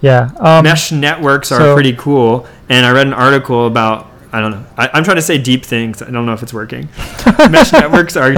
[0.00, 0.30] yeah.
[0.38, 2.46] Um, mesh networks are so- pretty cool.
[2.68, 4.64] And I read an article about I don't know.
[4.76, 6.02] I, I'm trying to say deep things.
[6.02, 6.88] I don't know if it's working.
[7.50, 8.32] mesh networks are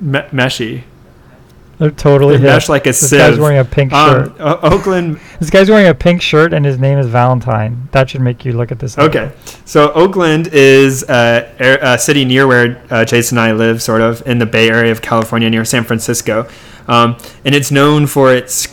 [0.00, 0.82] me- meshy.
[1.82, 2.50] They're totally They hip.
[2.54, 3.18] mesh like a This sieve.
[3.18, 4.28] guy's wearing a pink shirt.
[4.28, 5.18] Um, O- Oakland.
[5.40, 7.88] This guy's wearing a pink shirt and his name is Valentine.
[7.90, 8.96] That should make you look at this.
[8.96, 9.32] Okay,
[9.64, 14.00] so Oakland is uh, a, a city near where uh, Chase and I live, sort
[14.00, 16.48] of in the Bay Area of California, near San Francisco,
[16.86, 18.68] um, and it's known for its.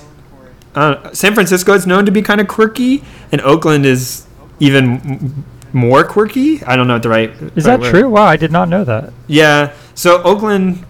[0.75, 4.27] Uh, San Francisco is known to be kind of quirky, and Oakland is
[4.59, 6.63] even m- more quirky.
[6.63, 7.31] I don't know what the right.
[7.31, 8.09] Is right that word- true?
[8.09, 9.11] Wow, I did not know that.
[9.25, 9.73] Yeah.
[9.95, 10.85] So Oakland,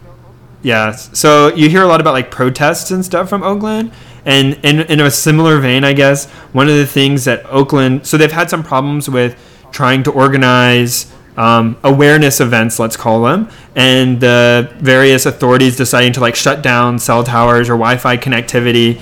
[0.61, 0.91] yeah.
[0.91, 3.91] So you hear a lot about like protests and stuff from Oakland,
[4.25, 8.17] and in in a similar vein, I guess one of the things that Oakland, so
[8.17, 9.37] they've had some problems with
[9.71, 11.11] trying to organize.
[11.37, 16.99] Um, awareness events, let's call them, and the various authorities deciding to like shut down
[16.99, 18.99] cell towers or Wi-Fi connectivity,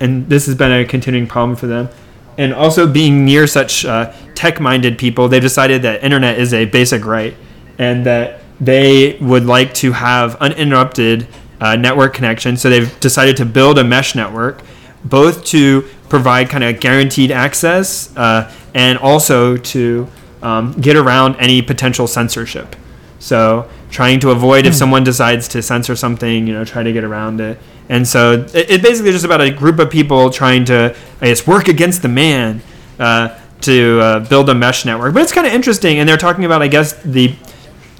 [0.00, 1.90] and this has been a continuing problem for them.
[2.38, 7.04] And also being near such uh, tech-minded people, they've decided that internet is a basic
[7.04, 7.36] right,
[7.76, 11.26] and that they would like to have uninterrupted
[11.60, 12.56] uh, network connection.
[12.56, 14.62] So they've decided to build a mesh network,
[15.04, 20.08] both to provide kind of guaranteed access uh, and also to
[20.42, 22.76] um, get around any potential censorship.
[23.18, 27.04] So trying to avoid if someone decides to censor something, you know, try to get
[27.04, 27.58] around it.
[27.88, 31.46] And so it, it basically just about a group of people trying to, I guess,
[31.46, 32.60] work against the man
[32.98, 35.14] uh, to uh, build a mesh network.
[35.14, 37.34] But it's kind of interesting, and they're talking about, I guess, the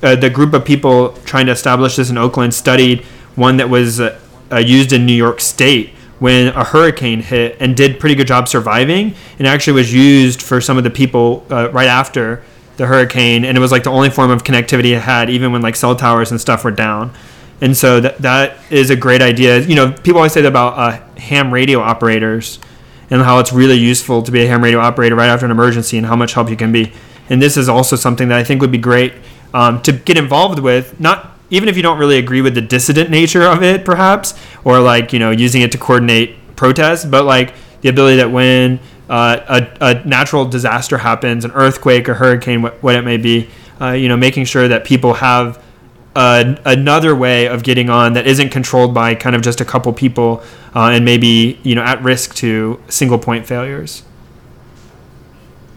[0.04, 3.02] uh, the group of people trying to establish this in Oakland studied
[3.36, 4.18] one that was uh,
[4.52, 8.46] uh, used in New York State when a hurricane hit and did pretty good job
[8.46, 12.42] surviving and actually was used for some of the people uh, right after
[12.76, 13.44] the hurricane.
[13.44, 15.96] And it was like the only form of connectivity it had even when like cell
[15.96, 17.12] towers and stuff were down.
[17.60, 19.60] And so that that is a great idea.
[19.60, 22.58] You know people always say that about uh, ham radio operators
[23.10, 25.96] and how it's really useful to be a ham radio operator right after an emergency
[25.96, 26.92] and how much help you can be.
[27.30, 29.14] And this is also something that I think would be great
[29.54, 31.00] um, to get involved with.
[31.00, 34.80] Not even if you don't really agree with the dissident nature of it, perhaps, or
[34.80, 39.66] like you know using it to coordinate protests, but like the ability that when uh,
[39.80, 43.48] a, a natural disaster happens, an earthquake, a hurricane, what, what it may be,
[43.80, 45.62] uh, you know, making sure that people have
[46.16, 50.42] another way of getting on that isn't controlled by kind of just a couple people
[50.74, 54.02] uh, and maybe you know at risk to single point failures.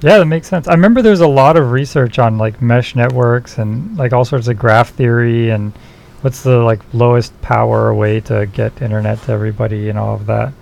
[0.02, 0.68] Yeah, that makes sense.
[0.68, 4.48] I remember there's a lot of research on like mesh networks and like all sorts
[4.48, 5.74] of graph theory and
[6.22, 10.54] what's the like lowest power way to get internet to everybody and all of that.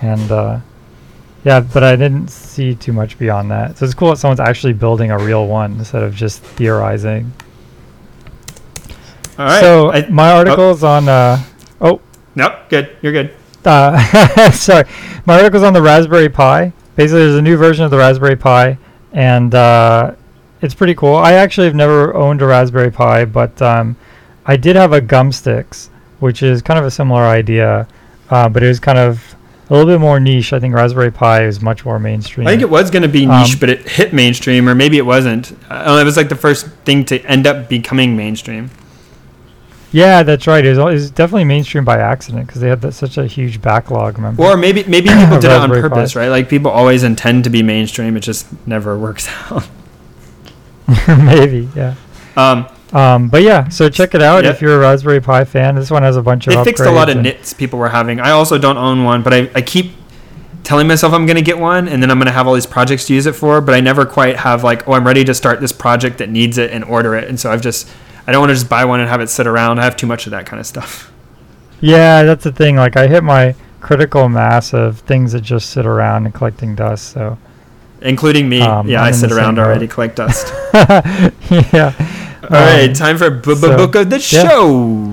[0.00, 0.60] And uh,
[1.44, 3.76] yeah, but I didn't see too much beyond that.
[3.76, 7.32] So it's cool that someone's actually building a real one instead of just theorizing.
[9.38, 9.60] All right.
[9.60, 11.42] So I, my article's on uh
[11.80, 12.00] oh.
[12.34, 12.54] nope.
[12.70, 12.96] Good.
[13.02, 13.34] You're good.
[13.64, 14.84] uh, sorry,
[15.26, 18.78] my article's on the Raspberry Pi, basically there's a new version of the Raspberry Pi,
[19.12, 20.12] and uh,
[20.62, 21.14] it's pretty cool.
[21.16, 23.96] I actually have never owned a Raspberry Pi, but um,
[24.46, 25.88] I did have a Gumstix,
[26.20, 27.86] which is kind of a similar idea,
[28.30, 29.34] uh, but it was kind of
[29.70, 30.52] a little bit more niche.
[30.52, 32.46] I think Raspberry Pi is much more mainstream.
[32.46, 34.98] I think it was going to be niche, Um, but it hit mainstream, or maybe
[34.98, 35.52] it wasn't.
[35.70, 38.70] Uh, it was like the first thing to end up becoming mainstream.
[39.94, 40.64] Yeah, that's right.
[40.66, 44.16] It's it definitely mainstream by accident because they had that, such a huge backlog.
[44.16, 44.42] Remember?
[44.42, 45.88] Or maybe maybe people did it on Raspberry Pi.
[45.88, 46.28] purpose, right?
[46.28, 48.16] Like people always intend to be mainstream.
[48.16, 49.68] It just never works out.
[51.08, 51.94] maybe, yeah.
[52.36, 55.76] Um, Um, but yeah, so check it out if you're a Raspberry Pi fan.
[55.76, 56.54] This one has a bunch of.
[56.54, 58.18] it fixed a lot of nits people were having.
[58.18, 59.92] I also don't own one, but I, I keep
[60.64, 62.66] telling myself I'm going to get one, and then I'm going to have all these
[62.66, 63.60] projects to use it for.
[63.60, 66.58] But I never quite have like, oh, I'm ready to start this project that needs
[66.58, 67.28] it and order it.
[67.28, 67.88] And so I've just
[68.26, 69.78] I don't want to just buy one and have it sit around.
[69.78, 71.12] I have too much of that kind of stuff.
[71.80, 72.76] Yeah, that's the thing.
[72.76, 77.10] Like I hit my critical mass of things that just sit around and collecting dust.
[77.12, 77.36] So
[78.00, 78.60] Including me.
[78.60, 80.52] Um, yeah, I'm I sit around already, collect dust.
[81.50, 81.92] yeah.
[82.44, 84.48] All right, Um, time for b- b- so, book of the yeah.
[84.48, 85.12] show.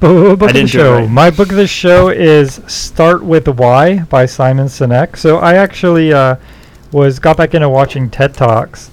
[0.00, 0.94] Book I of the didn't do it show.
[1.00, 1.10] right.
[1.10, 5.16] My book of the show is "Start with Why" by Simon Sinek.
[5.16, 6.36] So I actually uh,
[6.90, 8.90] was got back into watching TED Talks,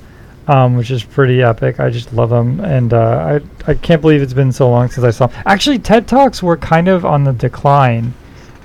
[0.47, 1.79] um, which is pretty epic.
[1.79, 5.03] I just love them, and uh, I I can't believe it's been so long since
[5.05, 5.25] I saw.
[5.25, 5.43] 'em.
[5.45, 8.13] Actually, TED Talks were kind of on the decline,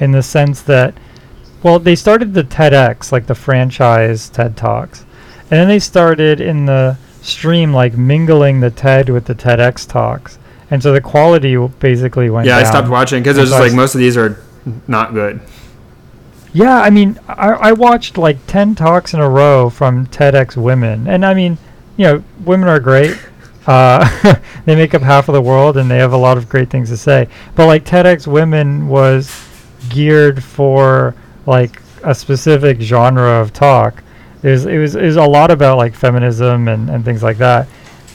[0.00, 0.94] in the sense that,
[1.62, 5.04] well, they started the TEDx, like the franchise TED Talks,
[5.42, 10.38] and then they started in the stream like mingling the TED with the TEDx talks.
[10.70, 12.66] And so the quality basically went Yeah, down.
[12.66, 14.38] I stopped watching because it's so just like most of these are
[14.88, 15.40] not good.
[16.54, 21.06] Yeah, I mean, I, I watched like 10 talks in a row from TEDx women.
[21.06, 21.58] And I mean,
[21.96, 23.16] you know, women are great.
[23.66, 26.70] Uh, they make up half of the world and they have a lot of great
[26.70, 27.28] things to say.
[27.54, 29.48] But like TEDx women was
[29.88, 31.14] geared for
[31.46, 34.02] like a specific genre of talk.
[34.42, 37.38] It was, it was, it was a lot about like feminism and, and things like
[37.38, 37.68] that.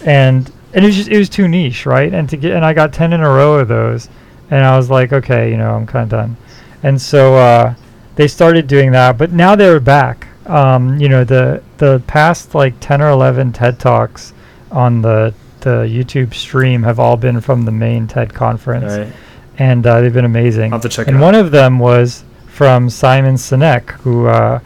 [0.05, 2.13] And, and it was just, it was too niche, right?
[2.13, 4.09] And to get, and I got 10 in a row of those.
[4.49, 6.37] And I was like, okay, you know, I'm kind of done.
[6.83, 7.75] And so, uh,
[8.17, 10.27] they started doing that, but now they're back.
[10.47, 14.33] Um, you know, the the past like ten or eleven TED talks
[14.71, 19.13] on the the YouTube stream have all been from the main TED conference, Right.
[19.57, 20.71] and uh, they've been amazing.
[20.73, 21.23] I'll have to check it and out.
[21.23, 24.59] one of them was from Simon Sinek, who uh,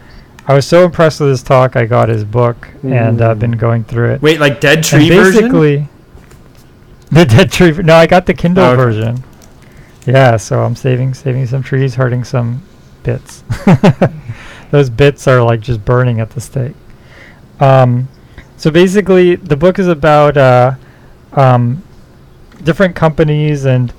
[0.48, 1.76] I was so impressed with his talk.
[1.76, 3.36] I got his book and uh, Ooh.
[3.36, 4.22] been going through it.
[4.22, 5.42] Wait, like Dead Tree version?
[5.52, 5.88] basically,
[7.12, 7.72] the dead tree.
[7.72, 8.82] No, I got the Kindle Oh, okay.
[8.84, 9.24] version.
[10.06, 12.62] Yeah, so I'm saving saving some trees, hurting some
[13.04, 13.44] bits.
[14.72, 16.74] Those bits are like just burning at the stake.
[17.60, 18.08] Um,
[18.58, 20.76] so basically, the book is about uh,
[21.34, 21.84] um,
[22.64, 23.94] different companies, and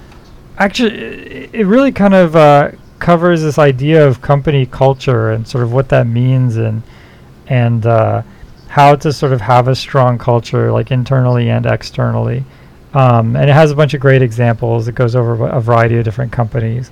[0.58, 5.72] actually, it, really kind of uh, covers this idea of company culture and sort of
[5.72, 6.82] what that means, and
[7.48, 8.22] and uh,
[8.68, 12.44] how to sort of have a strong culture, like internally and externally.
[12.94, 14.88] Um, and it has a bunch of great examples.
[14.88, 16.90] It goes over a variety of different companies.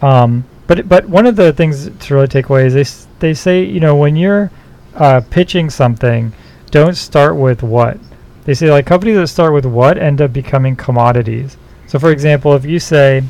[0.00, 3.32] Um, but but one of the things to really take away is they s- they
[3.32, 4.50] say you know when you're
[4.94, 6.34] uh, pitching something,
[6.70, 7.98] don't start with what.
[8.44, 11.56] They say like companies that start with what end up becoming commodities.
[11.86, 13.22] So for example, if you say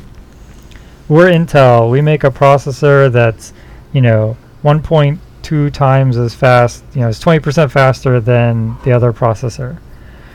[1.07, 3.53] we're Intel, we make a processor that's
[3.93, 9.77] you know 1.2 times as fast, you know, it's 20% faster than the other processor.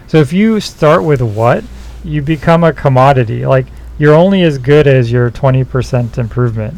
[0.06, 1.64] So if you start with what,
[2.04, 3.46] you become a commodity.
[3.46, 3.66] Like
[3.98, 6.76] you're only as good as your 20% improvement.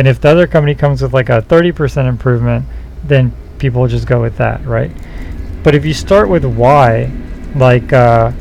[0.00, 2.64] And if the other company comes with like a 30% improvement,
[3.04, 4.90] then people just go with that, right?
[5.62, 7.12] But if you start with why,
[7.54, 8.32] like, uh,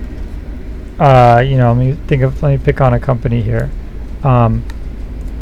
[1.00, 3.69] uh, you know, let me think of, let me pick on a company here.
[4.24, 4.63] Um,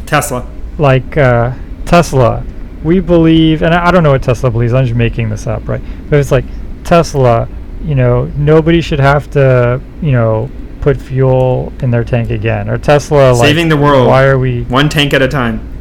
[0.08, 0.51] Tesla.
[0.80, 1.53] like uh,
[1.86, 2.43] Tesla,
[2.84, 4.73] we believe, and I, I don't know what Tesla believes.
[4.73, 5.84] I'm just making this up, right?
[6.10, 6.45] But it's like
[6.84, 7.47] Tesla.
[7.84, 10.49] You know, nobody should have to, you know,
[10.82, 12.69] put fuel in their tank again.
[12.69, 14.08] Or Tesla, like, Saving the world.
[14.08, 14.63] Why are we?
[14.63, 15.76] One tank at a time.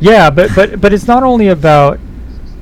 [0.00, 1.98] Yeah, but but but it's not only about.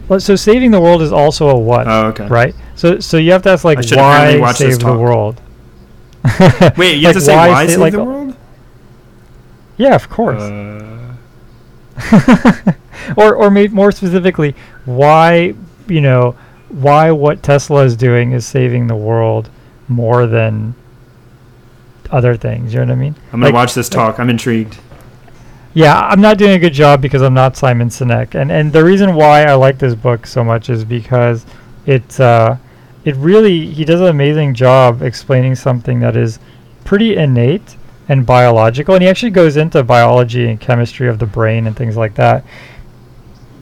[0.09, 2.27] well, So saving the world is also a what, Oh, okay.
[2.29, 2.55] right?
[2.77, 5.41] So so you have to ask like why save the world.
[6.77, 8.37] Wait, you have to say why, sa- save like, the world?
[9.77, 10.41] Yeah, of course.
[10.43, 10.99] Uh,
[13.17, 15.55] or or maybe more specifically, why
[15.89, 16.37] you know
[16.69, 19.51] why what Tesla is doing is saving the world
[19.89, 20.75] more than
[22.11, 22.73] other things.
[22.73, 23.15] You know what I mean?
[23.33, 24.19] I'm gonna Like- watch this talk.
[24.21, 24.77] I'm intrigued.
[25.75, 28.85] Yeah, I'm not doing a good job because I'm not Simon Sinek, and and the
[28.85, 31.47] reason why I like this book so much is because
[31.87, 32.57] it uh,
[33.05, 36.39] it really he does an amazing job explaining something that is
[36.85, 37.77] pretty innate
[38.09, 41.97] and biological, and he actually goes into biology and chemistry of the brain and things
[41.97, 42.45] like that.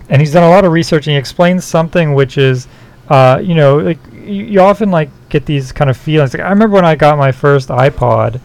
[0.09, 2.67] and he's done a lot of research, and he explains something which is,
[3.09, 6.35] uh, you know, like you, you often like get these kind of feelings.
[6.35, 8.41] Like I remember when I got my first iPod,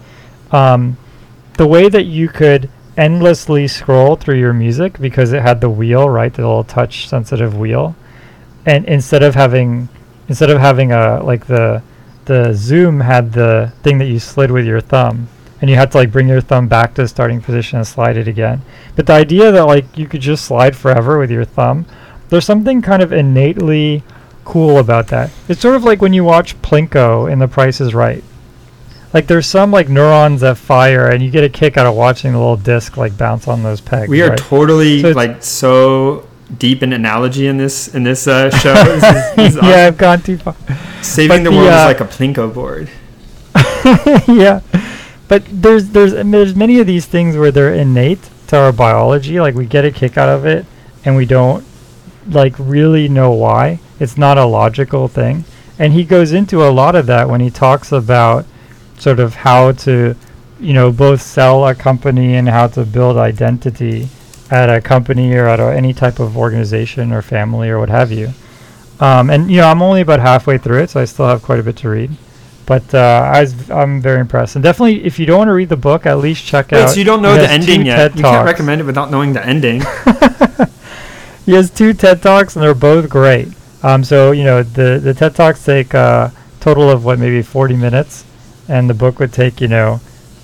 [0.51, 0.97] um,
[1.58, 6.10] the way that you could endlessly scroll through your music because it had the wheel,
[6.10, 7.96] right, the little touch sensitive wheel,
[8.66, 9.90] and instead of having
[10.28, 11.82] instead of having a like the
[12.26, 15.28] the Zune had the thing that you slid with your thumb
[15.62, 18.18] and you had to like bring your thumb back to the starting position and slide
[18.18, 18.62] it again.
[18.96, 21.86] But the idea that like you could just slide forever with your thumb
[22.30, 24.04] there's something kind of innately
[24.44, 25.30] cool about that.
[25.48, 28.24] It's sort of like when you watch plinko in the price is right
[29.15, 32.34] like there's some like neurons that fire and you get a kick out of watching
[32.34, 34.38] the little disc like bounce on those pegs We are right?
[34.38, 36.28] totally So like so
[36.60, 38.73] deep in analogy in this in this uh, show.
[38.73, 39.04] This
[39.38, 40.56] is- is yeah i've gone too far
[41.01, 42.89] Saving but the world uh, is like a plinko board.
[44.28, 44.60] yeah,
[45.28, 49.39] but there's there's there's many of these things where they're innate to our biology.
[49.39, 50.65] Like we get a kick out of it,
[51.06, 51.63] and we don't
[52.28, 53.80] like really know why.
[53.99, 55.45] It's not a logical thing,
[55.80, 58.45] and he goes into a lot of that when he talks about
[58.98, 60.16] sort of how to,
[60.60, 64.08] you know, both sell a company and how to build identity
[64.52, 68.12] at a company or at a, any type of organization or family or what have
[68.12, 68.32] you.
[69.00, 71.60] Um, and you know, I'm only about halfway through it, so I still have quite
[71.60, 72.12] a bit to read.
[72.66, 75.70] But uh, I was, I'm very impressed, and definitely, if you don't want to read
[75.70, 76.90] the book, at least check Wait, out.
[76.90, 77.98] so you don't know the ending yet?
[77.98, 79.84] TED You can't recommend it without knowing the ending.
[81.46, 83.50] He has two TED talks, and they're both great.
[83.84, 87.76] Um, so you know, the the TED talks take a total of what maybe 40
[87.76, 88.26] minutes,
[88.67, 89.99] and the book would take you know,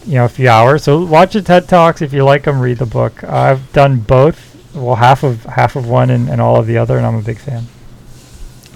[0.05, 0.84] you know, a few hours.
[0.84, 2.60] So watch the TED talks if you like them.
[2.60, 3.23] Read the book.
[3.23, 4.47] I've done both.
[4.73, 7.21] Well, half of half of one and, and all of the other, and I'm a
[7.21, 7.65] big fan.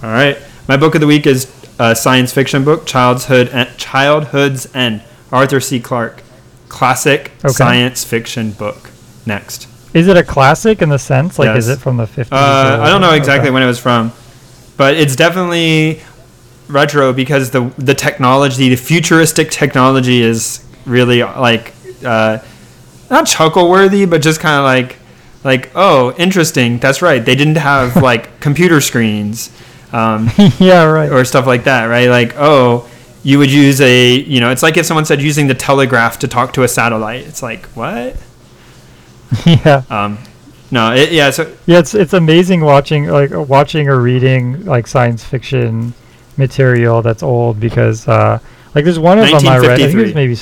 [0.04, 0.38] All right.
[0.68, 5.60] My book of the week is a science fiction book, Childhood En- Childhood's End, Arthur
[5.60, 5.80] C.
[5.80, 6.22] Clarke.
[6.68, 7.54] Classic Okay.
[7.54, 8.90] science fiction book.
[9.26, 9.68] Next.
[9.94, 12.28] Is it a classic in the sense like is it from the 50s?
[12.32, 13.18] Uh, I don't know okay.
[13.18, 14.12] exactly when it was from,
[14.76, 16.02] but it's definitely
[16.68, 21.74] retro because the the technology, the futuristic technology, is really like
[22.04, 22.40] uh,
[23.10, 25.00] not chuckle worthy, but just kind of like
[25.44, 26.80] like oh, interesting.
[26.80, 27.24] That's right.
[27.24, 29.50] They didn't have like computer screens.
[29.94, 31.12] Um, yeah, right.
[31.12, 32.10] or stuff like that, right?
[32.10, 32.90] Like, oh,
[33.24, 36.28] you would use a, you know, it's like if someone said using the telegraph to
[36.28, 37.26] talk to a satellite.
[37.26, 38.18] It's like, what?
[39.46, 39.84] yeah.
[39.90, 40.20] Um,
[40.70, 45.24] no, it, yeah, so Yeah, it's it's amazing watching like watching or reading like science
[45.24, 45.94] fiction
[46.38, 48.40] material that's old because uh
[48.76, 49.72] like there's one of them I read.
[49.72, 50.38] I think it was maybe.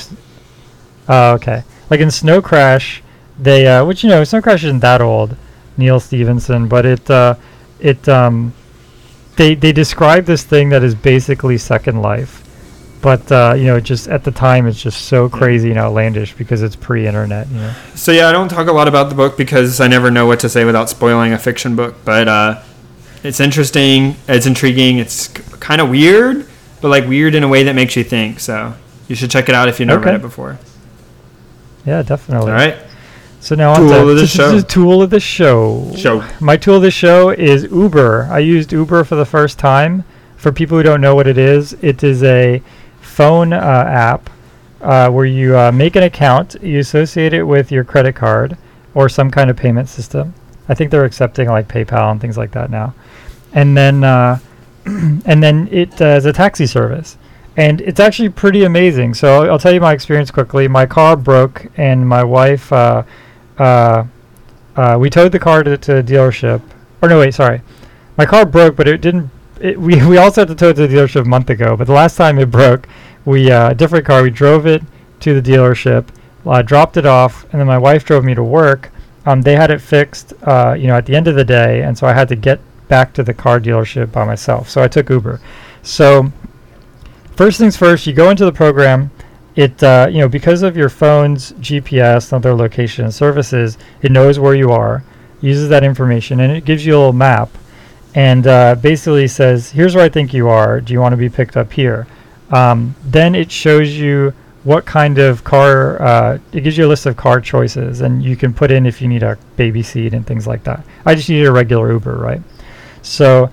[1.07, 1.63] Oh, okay.
[1.89, 3.03] Like in Snow Crash,
[3.37, 5.37] they uh, which you know Snow Crash isn't that old,
[5.77, 7.35] Neal Stephenson, but it uh,
[7.79, 8.53] it um,
[9.35, 12.39] they they describe this thing that is basically Second Life.
[13.03, 16.63] But uh, you know, just at the time, it's just so crazy and outlandish because
[16.63, 17.49] it's pre-internet.
[17.49, 17.73] You know.
[17.93, 20.39] So yeah, I don't talk a lot about the book because I never know what
[20.39, 21.97] to say without spoiling a fiction book.
[22.03, 22.63] But uh,
[23.23, 26.45] it's interesting, it's intriguing, it's kind of weird,
[26.81, 28.39] but like weird in a way that makes you think.
[28.39, 28.73] So
[29.07, 30.59] you should check it out if you've never read it before.
[31.85, 32.51] Yeah, definitely.
[32.51, 32.77] All right,
[33.39, 34.61] So now Tool on to of the show.
[34.61, 35.91] tool of the show.
[35.95, 36.23] show.
[36.39, 38.29] My tool of the show is Uber.
[38.31, 40.03] I used Uber for the first time.
[40.37, 42.61] For people who don't know what it is, it is a
[43.01, 44.29] phone uh, app
[44.81, 48.57] uh, where you uh, make an account, you associate it with your credit card
[48.93, 50.33] or some kind of payment system.
[50.69, 52.93] I think they're accepting like PayPal and things like that now.
[53.53, 54.39] And then, uh,
[54.85, 57.17] and then it uh, is a taxi service,
[57.57, 59.13] and it's actually pretty amazing.
[59.13, 60.67] So I'll, I'll tell you my experience quickly.
[60.67, 62.71] My car broke, and my wife.
[62.71, 63.03] Uh,
[63.57, 64.05] uh,
[64.75, 66.61] uh, we towed the car to, to the dealership.
[67.01, 67.61] Or no, wait, sorry.
[68.17, 69.29] My car broke, but it didn't.
[69.59, 71.75] It, we we also had to tow it to the dealership a month ago.
[71.75, 72.87] But the last time it broke,
[73.25, 74.23] we uh, a different car.
[74.23, 74.81] We drove it
[75.21, 76.07] to the dealership,
[76.45, 78.91] uh, dropped it off, and then my wife drove me to work.
[79.25, 81.97] Um, they had it fixed, uh, you know, at the end of the day, and
[81.97, 84.69] so I had to get back to the car dealership by myself.
[84.69, 85.39] So I took Uber.
[85.81, 86.31] So
[87.35, 89.11] first things first, you go into the program.
[89.55, 94.39] It uh, you know because of your phone's GPS and other location services, it knows
[94.39, 95.03] where you are,
[95.41, 97.49] uses that information, and it gives you a little map,
[98.15, 100.81] and uh, basically says, "Here's where I think you are.
[100.81, 102.07] Do you want to be picked up here?"
[102.49, 104.33] Um, then it shows you
[104.63, 106.01] what kind of car.
[106.01, 109.01] Uh, it gives you a list of car choices, and you can put in if
[109.01, 110.85] you need a baby seat and things like that.
[111.05, 112.41] I just needed a regular Uber, right?
[113.01, 113.49] So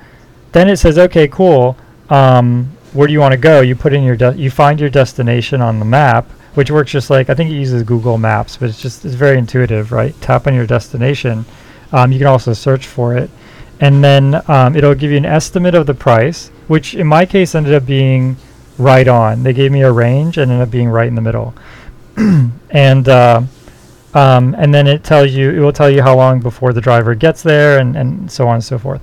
[0.52, 1.76] then it says, "Okay, cool.
[2.08, 4.90] Um, where do you want to go?" You put in your de- you find your
[4.90, 8.68] destination on the map, which works just like I think it uses Google Maps, but
[8.68, 10.18] it's just it's very intuitive, right?
[10.20, 11.44] Tap on your destination.
[11.92, 13.30] Um, you can also search for it,
[13.80, 17.56] and then um, it'll give you an estimate of the price, which in my case
[17.56, 18.36] ended up being
[18.80, 19.42] right on.
[19.42, 21.54] They gave me a range and ended up being right in the middle.
[22.70, 23.42] and uh,
[24.14, 27.14] um, and then it tells you it will tell you how long before the driver
[27.14, 29.00] gets there, and and so on and so forth.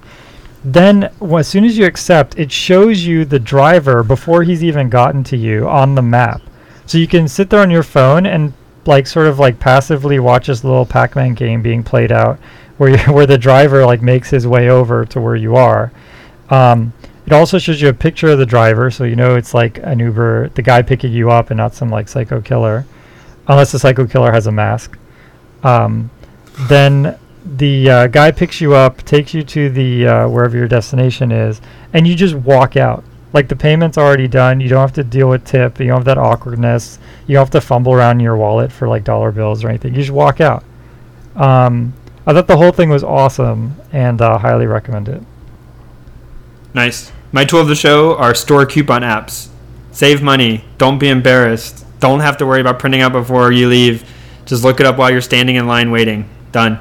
[0.63, 5.23] Then, as soon as you accept, it shows you the driver before he's even gotten
[5.25, 6.41] to you on the map.
[6.85, 8.53] So you can sit there on your phone and
[8.85, 12.39] like sort of like passively watch this little Pac-Man game being played out,
[12.77, 15.91] where you, where the driver like makes his way over to where you are.
[16.49, 16.91] Um,
[17.27, 19.99] it also shows you a picture of the driver, so you know it's like an
[19.99, 22.85] Uber, the guy picking you up, and not some like psycho killer,
[23.49, 24.97] unless the psycho killer has a mask.
[25.61, 26.09] Um,
[26.69, 31.33] then the uh, guy picks you up, takes you to the uh, wherever your destination
[31.33, 31.59] is,
[31.91, 33.03] and you just walk out.
[33.33, 34.61] Like the payment's already done.
[34.61, 35.81] You don't have to deal with tip.
[35.81, 36.97] You don't have that awkwardness.
[37.27, 39.93] You don't have to fumble around in your wallet for like dollar bills or anything.
[39.93, 40.63] You just walk out.
[41.35, 41.93] Um,
[42.25, 45.21] I thought the whole thing was awesome and uh, highly recommend it.
[46.73, 47.11] Nice.
[47.31, 49.49] My tool of the show are store coupon apps.
[49.91, 50.63] Save money.
[50.77, 51.85] Don't be embarrassed.
[51.99, 54.07] Don't have to worry about printing out before you leave.
[54.45, 56.29] Just look it up while you're standing in line waiting.
[56.51, 56.79] Done.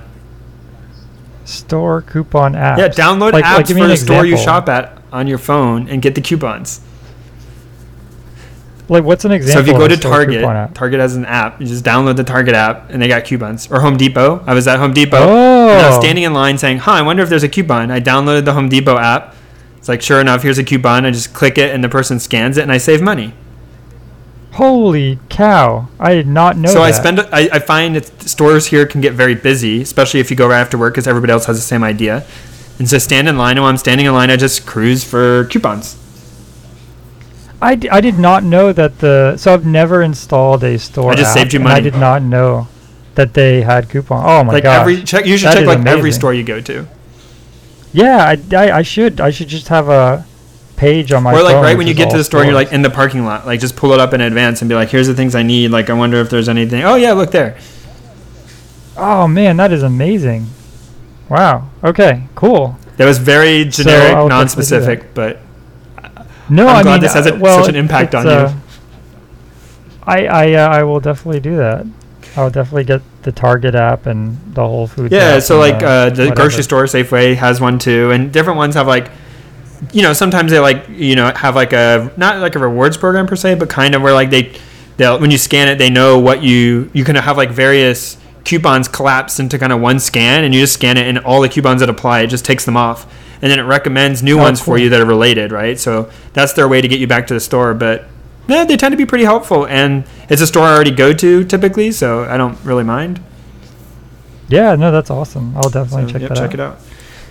[1.44, 2.78] Store coupon apps.
[2.78, 6.02] Yeah, download Like- apps like, for the store you shop at on your phone and
[6.02, 6.80] get the coupons.
[8.88, 9.54] Like what's an example?
[9.54, 10.74] so if you go to Target.
[10.74, 11.60] Target has an app.
[11.60, 13.70] You just download the Target app and they got coupons.
[13.70, 14.44] Or Home Depot.
[14.46, 15.18] I was at Home Depot.
[15.18, 15.68] Oh.
[15.70, 18.00] And I was standing in line saying, "Huh, I wonder if there's a coupon." I
[18.00, 19.34] downloaded the Home Depot app.
[19.86, 21.06] It's like, sure enough, here's a coupon.
[21.06, 23.34] I just click it and the person scans it and I save money.
[24.54, 25.86] Holy cow!
[26.00, 27.20] I did not know so I spend.
[27.20, 30.58] I, I find that stores here can get very busy, especially if you go right
[30.58, 32.26] after work because everybody else has the same idea.
[32.80, 35.44] And so stand in line, and while I'm standing in line, I just cruise for
[35.44, 35.96] coupons.
[37.62, 41.12] I, d- I did not know that the so I've never installed a store.
[41.12, 41.76] I just saved you money.
[41.76, 42.66] I did not know
[43.14, 44.24] that they had coupon.
[44.26, 44.64] Oh my god.
[44.68, 46.88] like every check, you should That check like every store you go to,
[47.96, 48.18] yeah,
[48.52, 50.24] I, I, I should I should just have a
[50.76, 52.70] page on my or like phone right when you get to the store, you're like
[52.70, 55.06] in the parking lot, like just pull it up in advance and be like, "Here's
[55.06, 56.84] the things I need." Like I wonder if there's anything.
[56.84, 57.56] Oh yeah, look there.
[58.96, 60.46] oh man, that is amazing!
[61.30, 61.70] Wow.
[61.82, 62.24] Okay.
[62.34, 62.76] Cool.
[62.98, 65.38] That was very generic, I'll do non-specific, but
[66.48, 68.30] No, I'm I glad mean, this has uh, a- well, such an impact on you.
[68.30, 68.54] uh,
[70.04, 71.84] I I uh, I will definitely do that.
[72.36, 75.12] I will definitely get the Target app and the Whole Foods.
[75.12, 78.86] Yeah, so like uh, the grocery store, Safeway has one too, and different ones have
[78.86, 79.10] like,
[79.92, 83.26] you know, sometimes they like you know have like a not like a rewards program
[83.26, 84.56] per se, but kind of where like they,
[84.96, 88.86] they'll when you scan it, they know what you you can have like various coupons
[88.88, 91.80] collapsed into kind of one scan, and you just scan it, and all the coupons
[91.80, 93.12] that apply, it just takes them off,
[93.42, 95.78] and then it recommends new Oh, ones for you that are related, right?
[95.78, 98.06] So that's their way to get you back to the store, but.
[98.48, 101.44] Yeah, they tend to be pretty helpful, and it's a store I already go to
[101.44, 103.20] typically, so I don't really mind.
[104.48, 105.56] Yeah, no, that's awesome.
[105.56, 106.54] I'll definitely So, check yep, that check out.
[106.54, 106.78] it out.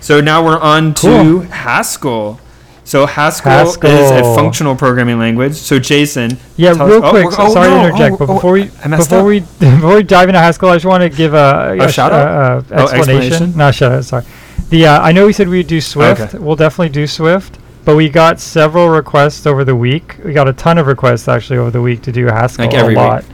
[0.00, 1.40] So now we're on to Cool.
[1.42, 2.38] Haskell.
[2.84, 3.90] So Haskell, Haskell.
[3.90, 5.54] is a functional programming language.
[5.54, 7.24] So Jason, Yeah, real us- oh, quick.
[7.24, 9.26] we're- oh, sorry no, to interject, oh, but oh, before we before up.
[9.26, 12.28] we before we dive into Haskell, I just want to give a, A shout out?
[12.28, 13.22] uh, uh, Oh, explanation.
[13.32, 13.56] explanation?
[13.58, 14.04] No, shout out.
[14.04, 14.24] Sorry.
[14.68, 16.20] The uh, I know we said we'd do Swift.
[16.20, 16.38] Okay.
[16.38, 20.16] We'll definitely do Swift, but we got several requests over the week.
[20.22, 22.66] We got a ton of requests actually over the week to do Haskell.
[22.66, 23.06] Like every a week.
[23.08, 23.24] lot.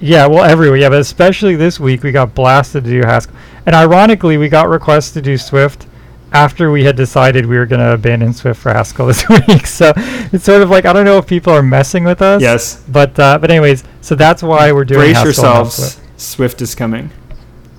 [0.00, 0.82] Yeah, well, every week.
[0.82, 3.34] Yeah, but especially this week, we got blasted to do Haskell.
[3.64, 5.86] And ironically, we got requests to do Swift
[6.32, 9.66] after we had decided we were going to abandon Swift for Haskell this week.
[9.66, 12.42] So it's sort of like I don't know if people are messing with us.
[12.42, 15.74] yes, But uh, but anyways, so that's why we're doing brace Haskell, yourselves.
[15.76, 16.20] Swift.
[16.20, 17.10] Swift is coming.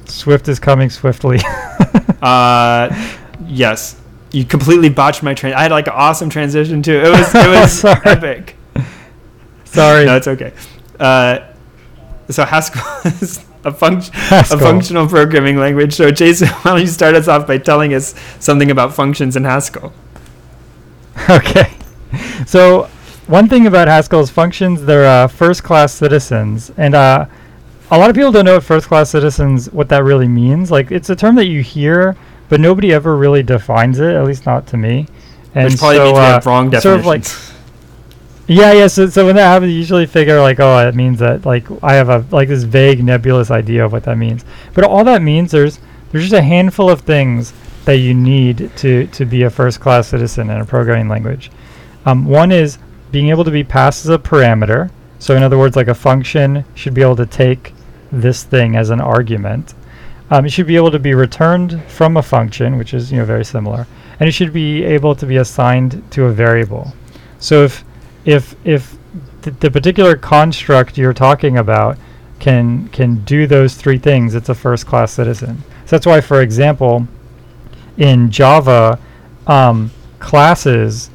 [0.05, 1.39] Swift is coming swiftly.
[2.21, 2.89] Uh,
[3.45, 4.01] yes,
[4.35, 5.53] you completely botched my train.
[5.53, 6.99] I had like an awesome transition too.
[6.99, 8.01] It was it was Sorry.
[8.05, 8.55] epic.
[9.63, 10.05] Sorry.
[10.05, 10.53] No, it's okay.
[10.99, 11.39] Uh,
[12.29, 12.83] so Haskell
[13.21, 14.13] is a function.
[14.13, 14.57] Haskell.
[14.59, 15.93] a functional programming language.
[15.93, 19.43] So, Jason, why don't you start us off by telling us something about functions in
[19.43, 19.93] Haskell?
[21.29, 21.73] okay.
[22.45, 22.83] So
[23.27, 27.25] one thing about Haskell's functions, they're uh, first-class citizens, and uh,
[27.91, 30.71] a lot of people don't know what first-class citizens what that really means.
[30.71, 32.15] Like it's a term that you hear,
[32.49, 34.13] but nobody ever really defines it.
[34.15, 35.07] At least not to me.
[35.53, 37.01] And Which probably so, means we uh, have wrong sort definitions.
[37.01, 37.55] of like
[38.47, 38.87] Yeah, yeah.
[38.87, 41.95] So, so when that happens, you usually figure like, oh, it means that like I
[41.95, 44.45] have a like this vague nebulous idea of what that means.
[44.73, 45.79] But all that means there's
[46.11, 47.53] there's just a handful of things
[47.85, 51.51] that you need to to be a first class citizen in a programming language.
[52.05, 52.77] Um, one is
[53.11, 54.91] being able to be passed as a parameter.
[55.17, 57.73] So in other words, like a function should be able to take
[58.11, 59.73] this thing as an argument.
[60.31, 63.25] Um, it should be able to be returned from a function, which is you know
[63.25, 63.85] very similar,
[64.19, 66.93] and it should be able to be assigned to a variable.
[67.39, 67.83] So if
[68.25, 68.97] if if
[69.43, 71.97] the, the particular construct you're talking about
[72.39, 75.63] can can do those three things, it's a first class citizen.
[75.85, 77.07] So that's why, for example,
[77.97, 78.99] in Java,
[79.45, 81.11] um, classes,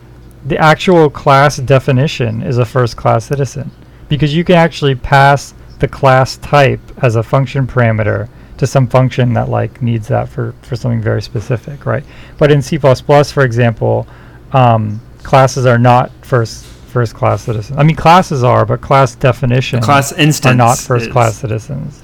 [0.47, 3.71] the actual class definition is a first class citizen
[4.09, 8.29] because you can actually pass the class type as a function parameter
[8.61, 12.05] to some function that like needs that for, for something very specific, right?
[12.37, 14.07] But in C++, for example,
[14.53, 17.79] um, classes are not first first class citizens.
[17.79, 22.03] I mean, classes are, but class definition class instance are not first is- class citizens.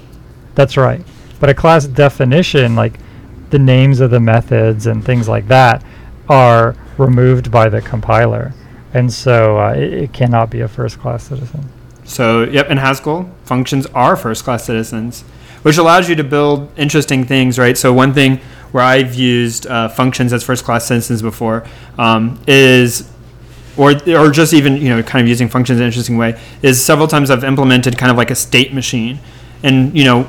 [0.54, 1.04] That's right.
[1.40, 2.98] But a class definition, like
[3.50, 5.84] the names of the methods and things like that,
[6.30, 8.54] are removed by the compiler,
[8.94, 11.68] and so uh, it, it cannot be a first class citizen.
[12.04, 15.24] So, yep, in Haskell, functions are first class citizens,
[15.66, 17.76] which allows you to build interesting things, right?
[17.76, 18.36] So, one thing
[18.70, 21.66] where I've used uh, functions as first class citizens before
[21.98, 23.10] um, is,
[23.76, 26.80] or, or just even, you know, kind of using functions in an interesting way, is
[26.80, 29.18] several times I've implemented kind of like a state machine.
[29.64, 30.28] And, you know,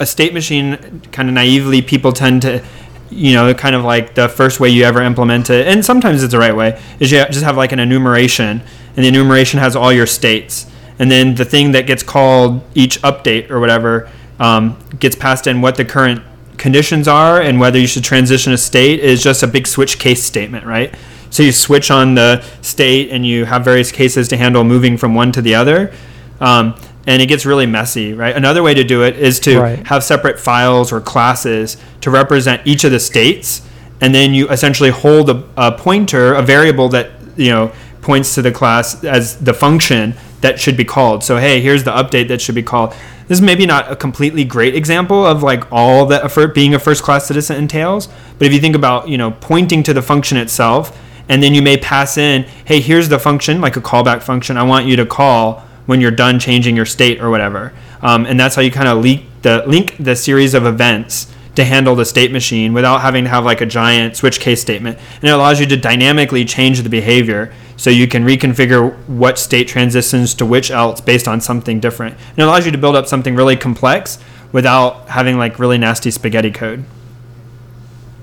[0.00, 2.62] a state machine, kind of naively, people tend to
[3.08, 6.32] you know, kind of like the first way you ever implement it, and sometimes it's
[6.32, 8.60] the right way, is you just have like an enumeration,
[8.96, 10.66] and the enumeration has all your states,
[10.98, 15.60] and then the thing that gets called each update or whatever um, gets passed in
[15.60, 16.22] what the current
[16.56, 20.22] conditions are and whether you should transition a state is just a big switch case
[20.22, 20.94] statement, right?
[21.30, 25.14] So you switch on the state and you have various cases to handle moving from
[25.14, 25.92] one to the other.
[26.40, 26.74] Um,
[27.06, 28.34] and it gets really messy, right?
[28.34, 29.86] Another way to do it is to Right.
[29.88, 33.62] have separate files or classes to represent each of the states,
[34.00, 38.42] and then you essentially hold a, a pointer, a variable that you know points to
[38.42, 40.14] the class as the function
[40.44, 41.24] that should be called.
[41.24, 42.90] So hey, here's the update that should be called.
[43.26, 46.78] This is maybe not a completely great example of like all that a being a
[46.78, 50.36] first class citizen entails, but if you think about you know pointing to the function
[50.36, 50.96] itself,
[51.28, 54.58] and then you may pass in, hey, here's the function, like a callback function.
[54.58, 57.72] I want you to call when you're done changing your state or whatever.
[58.02, 61.64] Um, and that's how you kind of link the link the series of events to
[61.64, 64.98] handle the state machine without having to have like a giant switch case statement.
[65.16, 69.68] And it allows you to dynamically change the behavior so you can reconfigure what state
[69.68, 72.14] transitions to which else based on something different.
[72.30, 74.18] And it allows you to build up something really complex
[74.52, 76.84] without having like really nasty spaghetti code.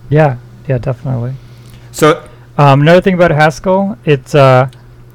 [0.10, 0.38] Yeah,
[0.68, 1.34] yeah, definitely.
[1.92, 2.28] So
[2.58, 4.70] Um, another thing about Haskell, it's uh,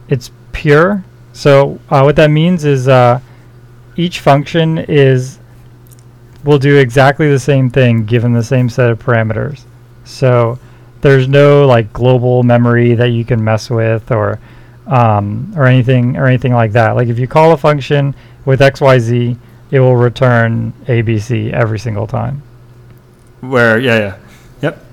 [0.09, 1.05] it's pure.
[1.33, 3.21] So uh, what that means is uh,
[3.97, 5.39] each function is
[6.45, 9.65] will do exactly the same thing given the same set of parameters.
[10.05, 10.59] So
[11.09, 14.39] there's no like global memory that you can mess with or
[14.87, 16.97] um, or anything or anything like that.
[16.97, 19.37] Like if you call a function with XYZ,
[19.71, 22.43] it will return ABC every single time.
[23.41, 24.17] where yeah yeah
[24.63, 24.85] yep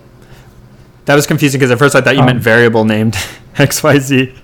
[1.05, 3.13] that was confusing because at first i thought you Um, meant variable named
[3.55, 4.35] xyz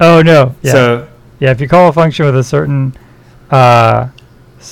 [0.00, 0.54] Oh no!
[0.62, 0.72] Yeah.
[0.72, 1.08] so
[1.40, 2.94] Yeah, if you call a function with a certain
[3.50, 4.08] uh,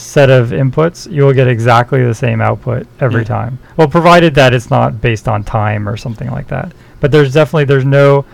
[0.09, 3.37] set of inputs, you will get exactly the same output every Yeah.
[3.37, 3.59] time.
[3.77, 6.73] Well, provided that it's not based on time or something like that.
[7.01, 8.25] But there's definitely there's no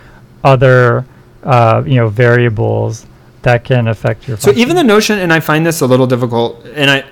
[0.44, 1.04] other
[1.42, 3.06] uh, you know variables
[3.42, 4.36] that can affect your.
[4.38, 7.04] so even the notion and i find this a little difficult and i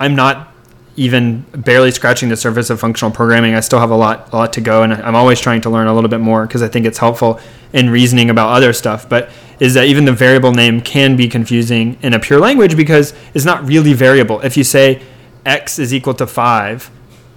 [0.00, 0.54] i'm not
[0.96, 4.50] even barely scratching the surface of functional programming i still have a lot a lot
[4.54, 6.86] to go and i'm always trying to learn a little bit more because i think
[6.86, 7.38] it's helpful
[7.74, 9.28] in reasoning about other stuff but
[9.60, 13.44] is that even the variable name can be confusing in a pure language because it's
[13.44, 14.40] not really variable.
[14.40, 15.02] If you say
[15.46, 16.90] x is equal to 5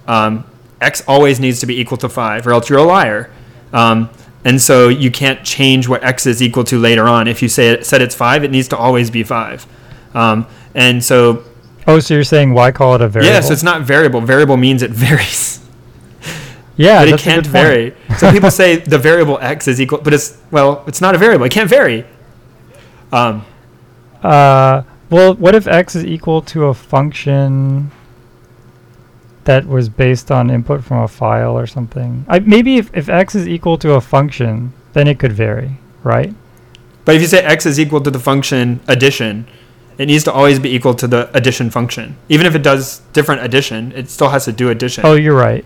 [0.06, 0.44] um,
[0.80, 3.30] x always needs to be equal to 5 or else you're a liar.
[3.72, 4.08] Um,
[4.44, 7.28] and so you can't change what x is equal to later on.
[7.28, 9.66] If you say it said it's 5 it needs to always be 5
[10.14, 11.44] um, and so
[11.86, 13.32] oh, so you're saying why call it a variable?
[13.32, 14.20] yeah so it's not variable.
[14.20, 15.67] Variable means it varies
[16.78, 20.38] yeah, but it can't vary so people say the variable x is equal but it's
[20.50, 22.04] well it's not a variable it can't vary
[23.12, 23.44] um,
[24.22, 27.90] Uh, well, what if x is equal to a function
[29.44, 32.24] that was based on input from a file or something?
[32.28, 36.34] I, maybe if, if x is equal to a function, then it could vary, right?
[37.06, 39.46] but if you say x is equal to the function addition
[39.96, 43.40] it needs to always be equal to the addition function even if it does different
[43.42, 45.64] addition it still has to do addition Oh, you're right.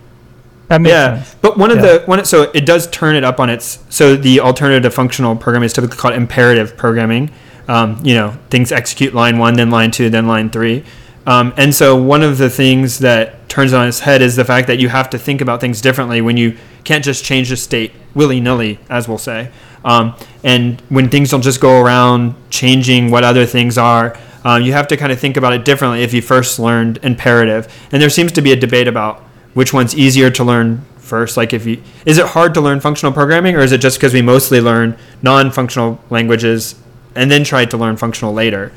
[0.73, 1.37] That makes yeah, sense.
[1.43, 1.83] but one of Yeah.
[1.83, 5.66] the one so it does turn it up on its so the alternative functional programming
[5.66, 7.31] is typically called imperative programming.
[7.68, 10.83] Um, you know, things execute line one, then line two, then line three.
[11.27, 14.47] Um, and so one of the things that turns it on its head is the
[14.47, 17.57] fact that you have to think about things differently when you can't just change the
[17.57, 19.51] state willy nilly, as we'll say.
[19.85, 24.73] Um, and when things don't just go around changing what other things are, um, you
[24.73, 27.68] have to kind of think about it differently if you first learned imperative.
[27.93, 29.23] And there seems to be a debate about
[29.55, 31.36] which one's easier to learn first.
[31.36, 34.14] Like, if you is it hard to learn functional programming, or is it just because
[34.14, 36.74] we mostly learn non-functional languages
[37.14, 38.72] and then try to learn functional later?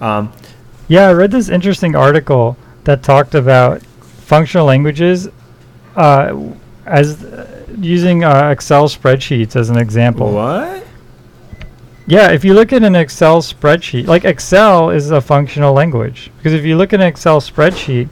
[0.00, 0.32] Um,
[0.88, 5.28] Yeah, I read this interesting article that talked about functional languages
[5.96, 6.34] uh,
[6.86, 10.32] as uh, using uh, Excel spreadsheets as an example.
[10.32, 10.84] what?
[12.06, 16.30] Yeah, if you look at an Excel spreadsheet, like Excel is a functional language.
[16.36, 18.08] Because if you look at an Excel spreadsheet,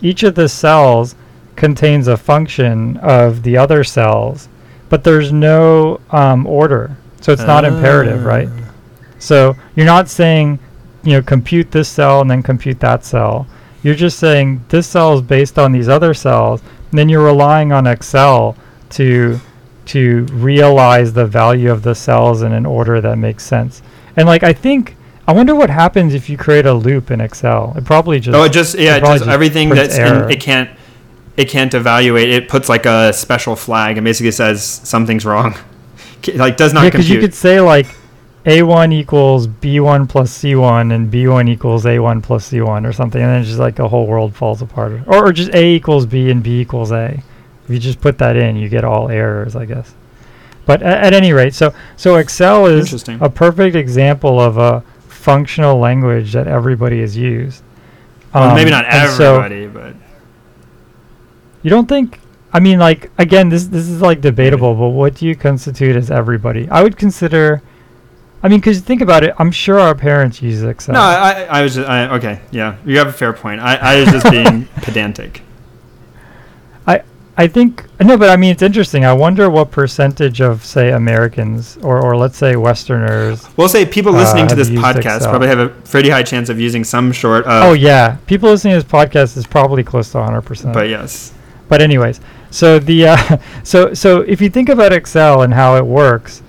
[0.00, 1.16] each of the cells
[1.56, 4.48] contains a function of the other cells,
[4.88, 6.96] but there's no um, order.
[7.20, 8.48] So it's not imperative, right?
[8.50, 8.72] Ah.
[9.18, 10.58] So you're not saying,
[11.04, 13.46] you know, compute this cell and then compute that cell.
[13.84, 16.60] You're just saying this cell is based on these other cells.
[16.90, 18.56] And then you're relying on Excel
[18.90, 19.38] to
[19.84, 23.82] to realize the value of the cells in an order that makes sense.
[24.16, 24.96] And like I think
[25.26, 27.72] I wonder what happens if you create a loop in Excel.
[27.76, 30.30] It probably just Oh, it just yeah, it probably just just everything prints that's in,
[30.30, 30.70] it can't
[31.36, 32.28] it can't evaluate.
[32.30, 35.54] It puts like a special flag and basically says something's wrong.
[36.36, 37.20] Like does not yeah, because compute.
[37.22, 37.86] you could say like
[38.46, 43.40] A1 equals B1 plus C1 and B1 equals A1 plus C1 or something, and then
[43.40, 44.92] it's just like the whole world falls apart.
[45.08, 47.20] Or, or just A equals B and B equals A.
[47.64, 49.92] If you just put that in, you get all errors, I guess.
[50.64, 55.78] But at, at any rate, so so Excel is a perfect example of a functional
[55.80, 57.64] language that everybody has used.
[58.32, 59.96] well, maybe Um, not and so- everybody, but
[61.62, 62.20] you don't think?
[62.52, 66.10] I mean, like again, this this is like debatable, but what do you constitute as
[66.10, 66.68] everybody?
[66.68, 67.62] I would consider.
[68.44, 69.34] I mean, because think about it.
[69.38, 70.94] I'm sure our parents use Excel.
[70.94, 72.40] no, I, I was just, I, okay.
[72.50, 73.60] Yeah, you have a fair point.
[73.60, 75.42] I, I was just being pedantic.
[76.86, 77.02] I
[77.36, 79.04] I think no, but I mean, it's interesting.
[79.04, 83.46] I wonder what percentage of say Americans or or let's say Westerners.
[83.56, 85.30] We'll say people Uh, listening to this podcast Excel.
[85.30, 87.62] probably have a pretty high chance of using some short of.
[87.62, 90.42] oh yeah, people listening to this podcast is probably close to 100.
[90.42, 91.32] percent But yes,
[91.72, 92.20] But anyways,
[92.50, 96.42] so the uh, so so if you think about Excel and how it works,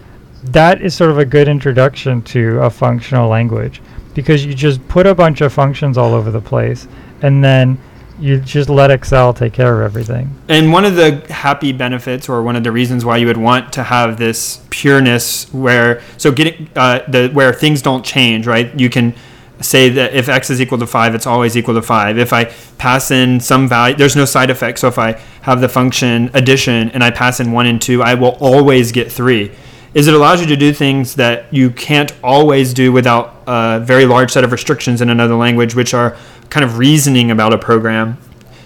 [0.44, 3.82] that is sort of a good introduction to a functional language
[4.14, 6.90] because you just put a bunch of functions all over the place
[7.22, 7.78] and then
[8.20, 10.30] you just let Excel take care of everything.
[10.50, 13.72] and one of the happy benefits, or one of the reasons why you would want
[13.72, 18.78] to have this pureness, where so getting uh, the where things don't change, right?
[18.78, 19.16] You can
[19.62, 22.46] say that if x is equal to 5 it's always equal to 5 if i
[22.78, 24.80] pass in some value there's no side effect.
[24.80, 28.14] So if i have the function addition and i pass in 1 and 2 i
[28.14, 29.52] will always get 3
[29.94, 34.06] is it allows you to do things that you can't always do without a very
[34.06, 36.18] large set of restrictions in another language which are
[36.50, 38.18] kind of reasoning about a program?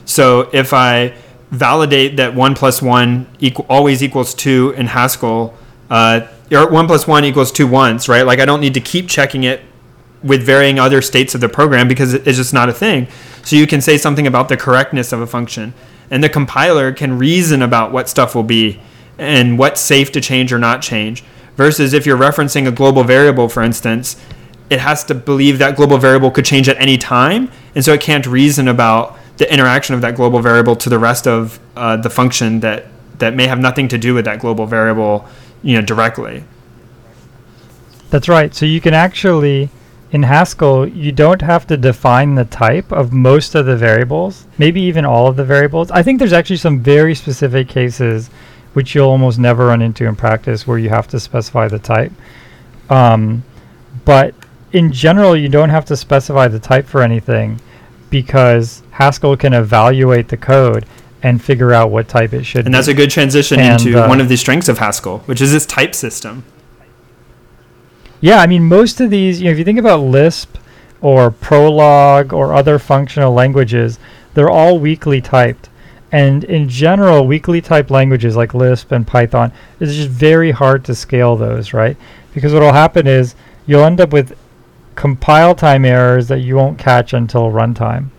[0.05, 1.13] So if i
[1.51, 5.53] validate that 1 plus 1 equal, always equals 2 in haskell
[5.89, 8.23] uh, or 1 plus 1 equals 2 once right?
[8.23, 9.61] Like i don't need to keep checking it
[10.27, 13.07] with varying other states of the program because it's just not a thing.
[13.43, 15.73] So you can say something about the correctness of a function,
[16.11, 18.79] and the compiler can reason about what stuff will be
[19.17, 21.23] and what's safe to change or not change.
[21.55, 24.15] Versus if you're referencing a global variable, for instance,
[24.69, 28.01] it has to believe that global variable could change at any time, and so it
[28.01, 32.09] can't reason about the interaction of that global variable to the rest of uh, the
[32.09, 32.85] function that
[33.19, 35.25] that may have nothing to do with that global variable,
[35.63, 36.43] you know, directly.
[38.09, 38.53] That's right.
[38.53, 39.69] So you can actually
[40.11, 44.81] in Haskell, you don't have to define the type of most of the variables, maybe
[44.81, 45.91] even all of the variables.
[45.91, 48.29] I think there's actually some very specific cases
[48.73, 52.11] which you'll almost never run into in practice where you have to specify the type.
[52.89, 53.43] Um,
[54.05, 54.33] but
[54.71, 57.59] in general, you don't have to specify the type for anything
[58.09, 60.85] because Haskell can evaluate the code
[61.23, 62.77] and figure out what type it should And be.
[62.77, 65.53] that's a good transition And, into uh, one of the strengths of Haskell, which is
[65.53, 66.45] its type system.
[68.19, 70.57] Yeah, I mean, most of these, you know, if you think about Lisp
[71.01, 73.99] or Prolog or other functional languages,
[74.33, 75.69] they're all weakly typed.
[76.11, 80.95] And in general, weakly typed languages like Lisp and Python, it's just very hard to
[80.95, 81.97] scale those, right?
[82.33, 84.37] Because what will happen is you'll end up with
[84.95, 88.09] compile time errors that you won't catch until runtime.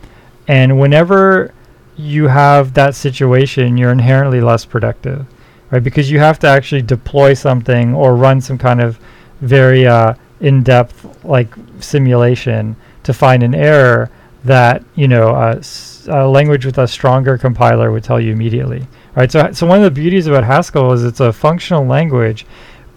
[0.46, 1.53] And whenever
[1.96, 5.26] you have that situation, you're inherently less productive,
[5.70, 5.82] right?
[5.82, 8.99] Because you have to actually deploy something or run some kind of
[9.41, 14.11] very uh, in-depth like simulation to find an error
[14.45, 19.30] that you know a, language with a stronger compiler would tell you immediately right?
[19.30, 22.47] So so one of the beauties about Haskell is it's a functional language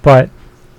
[0.02, 0.30] but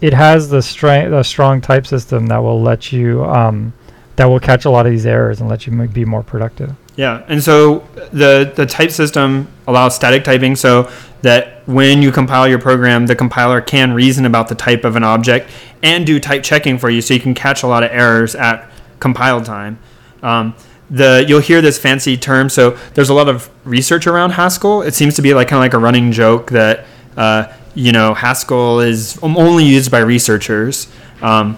[0.01, 3.73] it has the strength a strong type system that will let you um,
[4.17, 6.75] that will catch a lot of these errors and let you m- be more productive
[6.97, 7.81] Yeah, and so
[8.13, 10.91] the the type system allows static typing, so
[11.23, 15.05] that when you compile your program, the compiler can reason about the type of an
[15.05, 15.51] object
[15.83, 18.71] and do type checking for you, so you can catch a lot of errors at
[19.01, 19.79] compile time.
[20.23, 20.55] Um,
[20.91, 22.49] the you'll hear this fancy term.
[22.51, 24.83] So there's a lot of research around Haskell.
[24.83, 26.85] It seems to be like kind of like a running joke that
[27.17, 30.89] uh, you know Haskell is only used by researchers.
[31.23, 31.57] Um,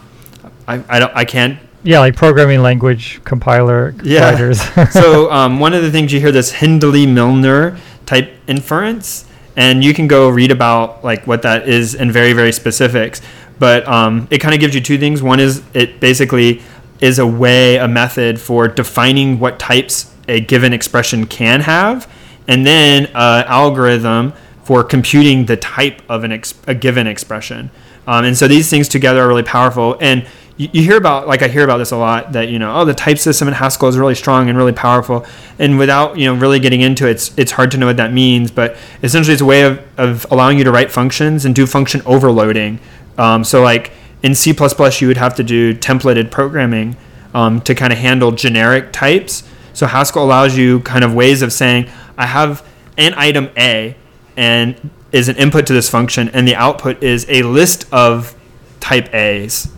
[0.69, 4.31] I, I I can't yeah like programming language compiler Yeah.
[4.31, 4.61] writers
[4.93, 7.77] so um, one of the things you hear this Hindley Milner
[8.07, 9.25] type inference,
[9.57, 13.21] and you can go read about like what that is in very very specifics.
[13.59, 15.23] but um, it kind of gives you two things.
[15.23, 16.61] One is it basically
[17.01, 22.11] is a way, a method for defining what types a given expression can have,
[22.49, 24.33] and then an algorithm
[24.65, 27.71] for computing the type of an ex- a given expression.
[28.07, 29.97] Um, and so these things together are really powerful.
[30.01, 30.27] And
[30.57, 32.85] you, you, hear about, like I hear about this a lot, that you know, oh,
[32.85, 35.27] the type system in Haskell is really strong and really powerful.
[35.59, 38.13] And without you know really getting into it, it's, it's hard to know what that
[38.13, 38.51] means.
[38.51, 42.03] But essentially, it's a way of, of allowing you to write functions and do function
[42.07, 42.79] overloading.
[43.19, 43.93] Um, so like
[44.23, 46.97] in C++, you would have to do templated programming
[47.35, 49.43] um, to kind of handle generic types.
[49.73, 53.97] So Haskell allows you kind of ways of saying, I have an item A,
[54.37, 58.35] and is an input to this function, and the output is a list of
[58.81, 59.74] type A's.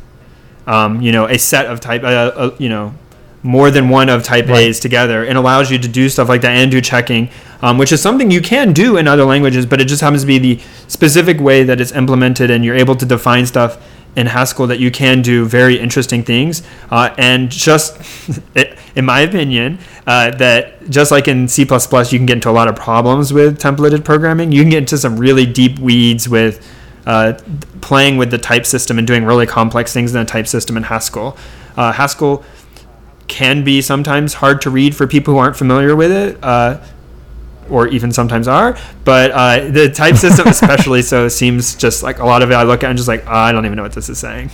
[0.66, 2.92] Um, you know, a set of type, uh, uh, you know,
[3.42, 4.64] more than one of type right.
[4.64, 7.28] A's together, and allows you to do stuff like that and do checking,
[7.62, 10.26] um, which is something you can do in other languages, but it just happens to
[10.26, 13.80] be the specific way that it's implemented, and you're able to define stuff
[14.16, 16.62] in Haskell that you can do very interesting things.
[16.90, 18.00] Uh, and just,
[18.96, 22.66] in my opinion, uh, that just like in C++, you can get into a lot
[22.66, 24.52] of problems with templated programming.
[24.52, 26.66] You can get into some really deep weeds with
[27.06, 27.38] uh,
[27.80, 30.82] playing with the type system and doing really complex things in the type system in
[30.82, 31.36] Haskell.
[31.76, 32.44] Uh, Haskell
[33.28, 36.80] can be sometimes hard to read for people who aren't familiar with it uh,
[37.68, 38.78] or even sometimes are.
[39.04, 42.54] But uh, the type system, especially so, seems just like a lot of it.
[42.54, 44.50] I look at and just like oh, I don't even know what this is saying.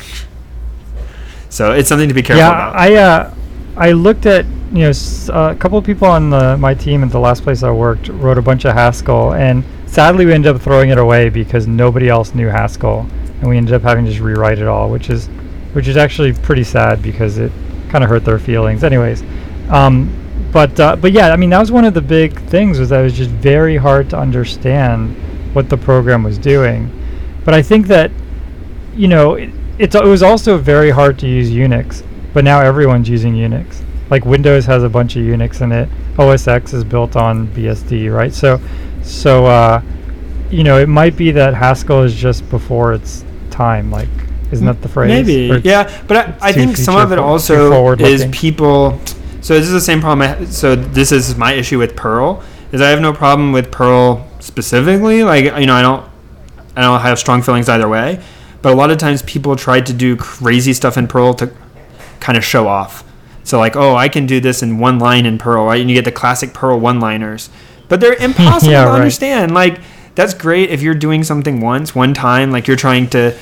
[1.48, 2.76] So it's something to be careful yeah, about.
[2.76, 3.34] I uh,
[3.76, 4.92] I looked at you know
[5.28, 8.08] uh, a couple of people on the, my team at the last place I worked
[8.08, 12.08] wrote a bunch of Haskell, and sadly we ended up throwing it away because nobody
[12.08, 13.06] else knew Haskell,
[13.40, 15.26] and we ended up having to just rewrite it all, which is
[15.74, 17.52] which is actually pretty sad because it
[17.90, 18.82] kind of hurt their feelings.
[18.82, 19.22] Anyways.
[19.70, 20.18] Um,
[20.50, 23.00] but uh, but yeah, I mean that was one of the big things was that
[23.00, 25.14] it was just very hard to understand
[25.54, 26.90] what the program was doing.
[27.44, 28.10] But I think that
[28.94, 32.02] you know it, it was also very hard to use Unix.
[32.32, 33.82] But now everyone's using Unix.
[34.10, 35.88] Like Windows has a bunch of Unix in it.
[36.18, 38.32] OS X is built on BSD, right?
[38.32, 38.60] So
[39.02, 39.82] so uh,
[40.50, 43.90] you know it might be that Haskell is just before its time.
[43.90, 44.08] Like
[44.50, 45.08] isn't that the phrase?
[45.08, 46.04] Maybe, yeah.
[46.06, 49.00] But I, I think some of it also is people
[49.42, 50.22] so this is the same problem.
[50.22, 52.42] I, so this is my issue with Perl.
[52.70, 55.24] Is I have no problem with Perl specifically.
[55.24, 56.08] Like you know, I don't,
[56.76, 58.22] I don't have strong feelings either way.
[58.62, 61.52] But a lot of times people try to do crazy stuff in Perl to
[62.20, 63.04] kind of show off.
[63.42, 65.80] So like, oh, I can do this in one line in Perl, right?
[65.80, 67.50] And you get the classic Perl one-liners,
[67.92, 68.96] but they're impossible yeah, to right.
[68.96, 69.52] understand.
[69.52, 69.78] Like
[70.14, 73.36] that's great if you're doing something once, one time, like you're trying to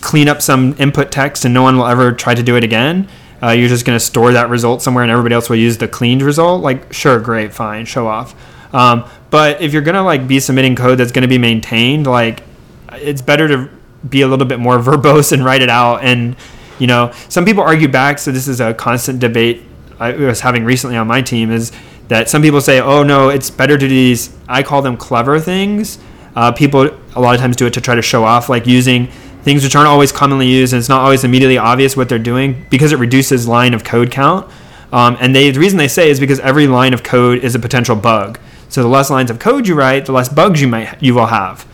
[0.00, 3.08] clean up some input text and no one will ever try to do it again
[3.42, 5.88] uh, you're just going to store that result somewhere and everybody else will use the
[5.88, 8.34] cleaned result like sure great fine show off
[8.74, 12.06] um, but if you're going to like be submitting code that's going to be maintained
[12.06, 12.42] like
[12.92, 13.70] it's better to
[14.08, 16.36] be a little bit more verbose and write it out and
[16.78, 19.62] you know some people argue back so this is a constant debate
[19.98, 21.72] i was having recently on my team is
[22.08, 25.40] that some people say oh no it's better to do these i call them clever
[25.40, 25.98] things
[26.36, 29.08] uh, people a lot of times do it to try to show off like using
[29.44, 32.64] things which aren't always commonly used and it's not always immediately obvious what they're doing
[32.70, 34.50] because it reduces line of code count.
[34.90, 37.58] Um, and they, the reason they say is because every line of code is a
[37.58, 38.38] potential bug.
[38.68, 41.26] So the less lines of code you write, the less bugs you might you will
[41.26, 41.66] have.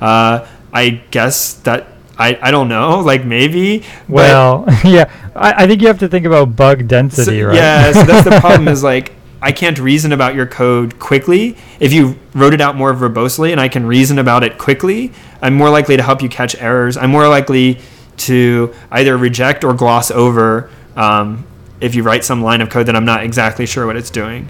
[0.00, 3.84] Uh, I guess that I, I don't know, like maybe.
[4.08, 7.56] Well, yeah, I, I think you have to think about bug density, so, right?
[7.56, 8.68] Yeah, so that's the problem.
[8.68, 11.56] is like I can't reason about your code quickly.
[11.78, 15.54] If you wrote it out more verbosely and I can reason about it quickly, I'm
[15.54, 16.96] more likely to help you catch errors.
[16.96, 17.80] I'm more likely
[18.18, 21.46] to either reject or gloss over um,
[21.80, 24.48] if you write some line of code that I'm not exactly sure what it's doing.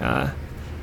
[0.00, 0.32] Uh,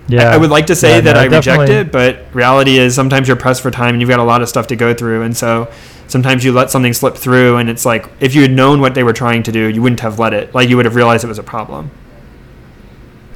[0.07, 2.77] yeah, I, I, would like to say yeah, that no, I reject it, but reality
[2.77, 4.93] is sometimes you're pressed for time and you've got a lot of stuff to go
[4.93, 5.69] through, and so
[6.07, 9.03] sometimes you let something slip through, and it's like if you had known what they
[9.03, 10.55] were trying to do, you wouldn't have let it.
[10.55, 11.91] Like you would have realized it was a problem.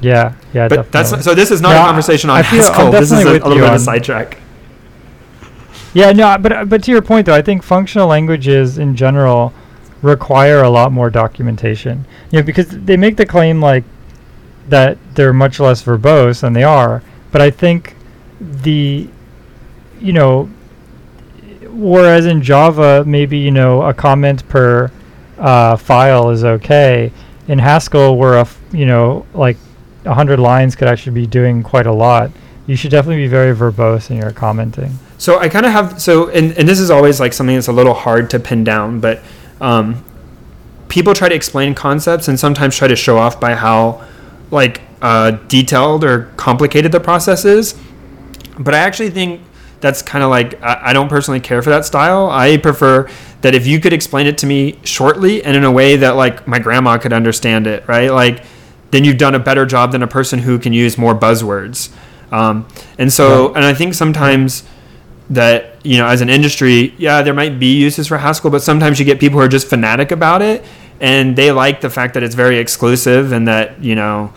[0.02, 0.90] Yeah, yeah, but definitely.
[0.90, 1.34] that's so.
[1.34, 2.90] This is not yeah, a conversation on Haskell.
[2.90, 4.38] This is a, a little bit of a sidetrack.
[5.94, 9.52] Yeah, no, but but to your point though, I think functional languages in general
[10.00, 12.04] require a lot more documentation.
[12.30, 13.84] You know, because they make the claim like
[14.68, 17.94] that they're much less verbose than they are, but I think
[18.40, 19.08] the
[20.00, 20.50] you know
[21.68, 24.90] whereas in Java maybe you know a comment per
[25.38, 27.12] uh, file is okay.
[27.48, 29.56] In Haskell, where a f- you know like
[30.04, 32.30] 100 lines could actually be doing quite a lot.
[32.66, 34.98] You should definitely be very verbose in your commenting.
[35.18, 37.72] So I kind of have so, and, and this is always like something that's a
[37.72, 39.20] little hard to pin down, but
[39.60, 40.04] um,
[40.88, 44.06] people try to explain concepts and sometimes try to show off by how
[44.50, 47.78] like uh, detailed or complicated the process is.
[48.58, 49.40] But I actually think
[49.80, 52.28] that's kind of like I, I don't personally care for that style.
[52.30, 53.08] I prefer
[53.42, 56.46] that if you could explain it to me shortly and in a way that like
[56.46, 58.10] my grandma could understand it, right?
[58.10, 58.44] Like
[58.92, 61.88] then you've done a better job than a person who can use more buzzwords.
[62.30, 62.66] Um,
[62.98, 63.56] and so, Right.
[63.56, 64.62] and I think sometimes
[65.30, 68.98] that you know, as an industry, yeah, there might be uses for Haskell, but sometimes
[69.00, 70.64] you get people who are just fanatic about it,
[71.00, 74.32] and they like the fact that it's very exclusive and that you know,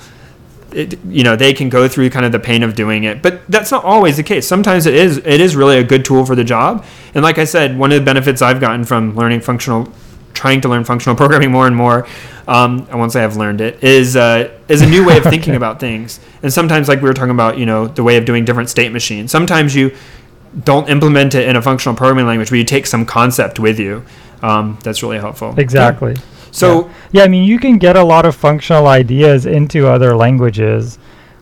[0.72, 3.22] it, you know, they can go through kind of the pain of doing it.
[3.22, 4.47] But that's not always the case.
[4.47, 5.18] Sometimes it is.
[5.18, 6.84] It is really a good tool for the job.
[7.14, 9.88] And like I said, one of the benefits I've gotten from learning functional,
[10.36, 12.05] trying to learn functional programming more and more,
[12.47, 15.53] um, I won't say I've learned it, is uh, is a new way of thinking
[15.53, 15.57] Okay.
[15.57, 16.19] about things.
[16.43, 18.91] And sometimes, like we were talking about, you know, the way of doing different state
[18.91, 19.31] machines.
[19.31, 19.95] Sometimes you
[20.63, 24.03] don't implement it in a functional programming language, but you take some concept with you.
[24.43, 25.53] Um, that's really helpful.
[25.57, 26.15] Exactly.
[26.51, 30.97] So Yeah, I mean, you can get a lot of functional ideas into other languages.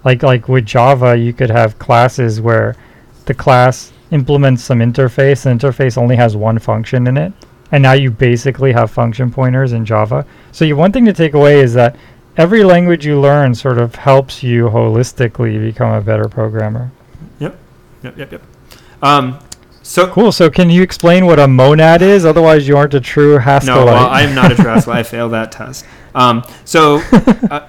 [0.06, 2.76] Like like with Java, you could have classes where
[3.26, 5.44] the class implements some interface.
[5.44, 7.34] The interface only has one function in it,
[7.72, 10.26] and now you basically have function pointers in Java.
[10.52, 11.96] So you, one thing to take away is that
[12.38, 16.92] every language you learn sort of helps you holistically become a better programmer.
[17.40, 17.58] Yep,
[18.04, 18.44] yep, yep.
[19.02, 19.40] Um,
[19.84, 20.32] so Cool.
[20.32, 22.26] So can you explain what a monad is?
[22.26, 23.66] Otherwise, you aren't a true Haskellite.
[23.66, 24.98] no, well, I'm not a Terrestrial.
[24.98, 25.86] I failed that test.
[26.16, 26.98] Um, so
[27.52, 27.68] uh,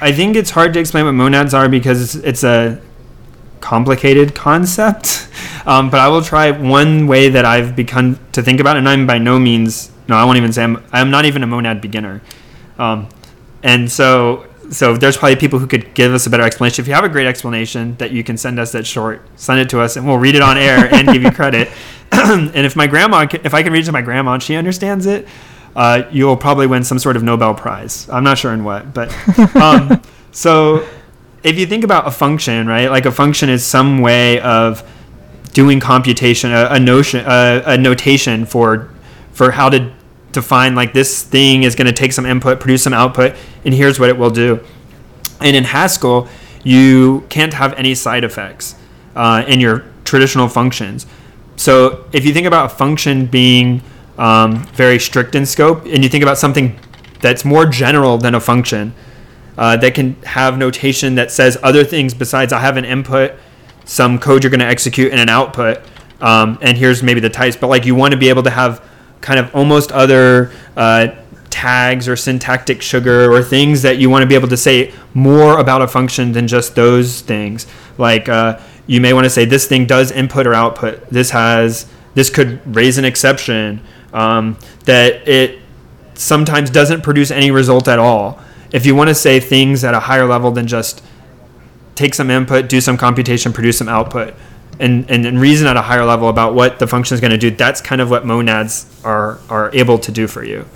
[0.00, 2.80] I think it's hard to explain what monads are because it's, it's a
[3.60, 5.28] complicated concept.
[5.66, 8.88] Um, but I will try one way that I've begun to think about, it, and
[8.88, 10.82] I'm by no means no, I won't even say I'm.
[10.92, 12.22] I'm not even a monad beginner.
[12.78, 13.08] Um,
[13.62, 16.82] and so so there's probably people who could give us a better explanation.
[16.82, 19.70] If you have a great explanation that you can send us that short, send it
[19.70, 21.68] to us and we'll read it on air and give you credit.
[22.12, 25.06] and if my grandma, if I can read it to my grandma and she understands
[25.06, 25.26] it,
[25.74, 28.08] uh, you'll probably win some sort of Nobel Prize.
[28.08, 29.12] I'm not sure in what, but
[29.56, 30.00] um,
[30.32, 30.86] so
[31.46, 32.90] if you think about a function, right?
[32.90, 34.82] Like a function is some way of
[35.52, 38.90] doing computation, a, a notion, a, a notation for
[39.32, 39.92] for how to
[40.32, 44.00] define like this thing is going to take some input, produce some output, and here's
[44.00, 44.60] what it will do.
[45.40, 46.28] And in Haskell,
[46.64, 48.74] you can't have any side effects
[49.14, 51.06] uh, in your traditional functions.
[51.56, 53.82] So if you think about a function being
[54.18, 56.78] um, very strict in scope, and you think about something
[57.20, 58.94] that's more general than a function,
[59.56, 63.32] uh, that can have notation that says other things besides I have an input,
[63.84, 65.80] some code you're going to execute, and an output,
[66.20, 67.56] um, and here's maybe the types.
[67.56, 68.86] But like you want to be able to have
[69.20, 71.08] kind of almost other uh,
[71.50, 75.58] tags or syntactic sugar or things that you want to be able to say more
[75.58, 77.66] about a function than just those things.
[77.96, 81.08] Like uh, you may want to say this thing does input or output.
[81.10, 83.80] This has this could raise an exception.
[84.12, 85.60] Um, that it
[86.14, 88.40] sometimes doesn't produce any result at all.
[88.72, 91.02] If you want to say things at a higher level than just
[91.94, 94.34] take some input, do some computation, produce some output,
[94.78, 97.38] and, and, and reason at a higher level about what the function is going to
[97.38, 100.66] do, that's kind of what monads are, are able to do for you.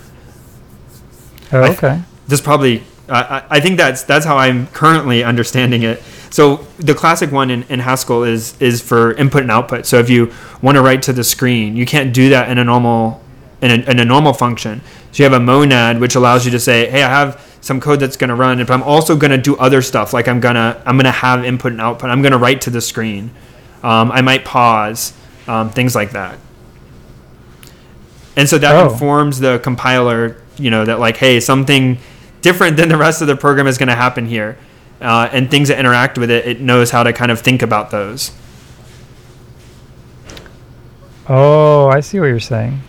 [1.51, 2.01] Oh, I th- okay.
[2.27, 6.01] This probably, I I I think that's that's how I'm currently understanding it.
[6.29, 9.85] So the classic one in, in Haskell is is for input and output.
[9.85, 12.63] So if you want to write to the screen, you can't do that in a
[12.63, 13.21] normal
[13.61, 14.81] in a, in a normal function.
[15.11, 17.99] So you have a monad which allows you to say, hey, I have some code
[17.99, 20.13] that's going to run, but I'm also going to do other stuff.
[20.13, 22.09] Like I'm gonna I'm gonna have input and output.
[22.09, 23.31] I'm going to write to the screen.
[23.83, 25.13] Um, I might pause,
[25.47, 26.37] um, things like that.
[28.35, 28.91] And so that Oh.
[28.91, 31.97] informs the compiler, you know, that like, hey, something
[32.41, 34.57] different than the rest of the program is going to happen here.
[35.01, 37.89] Uh, and things that interact with it, it knows how to kind of think about
[37.91, 38.31] those.
[41.27, 42.81] Oh, I see what you're saying.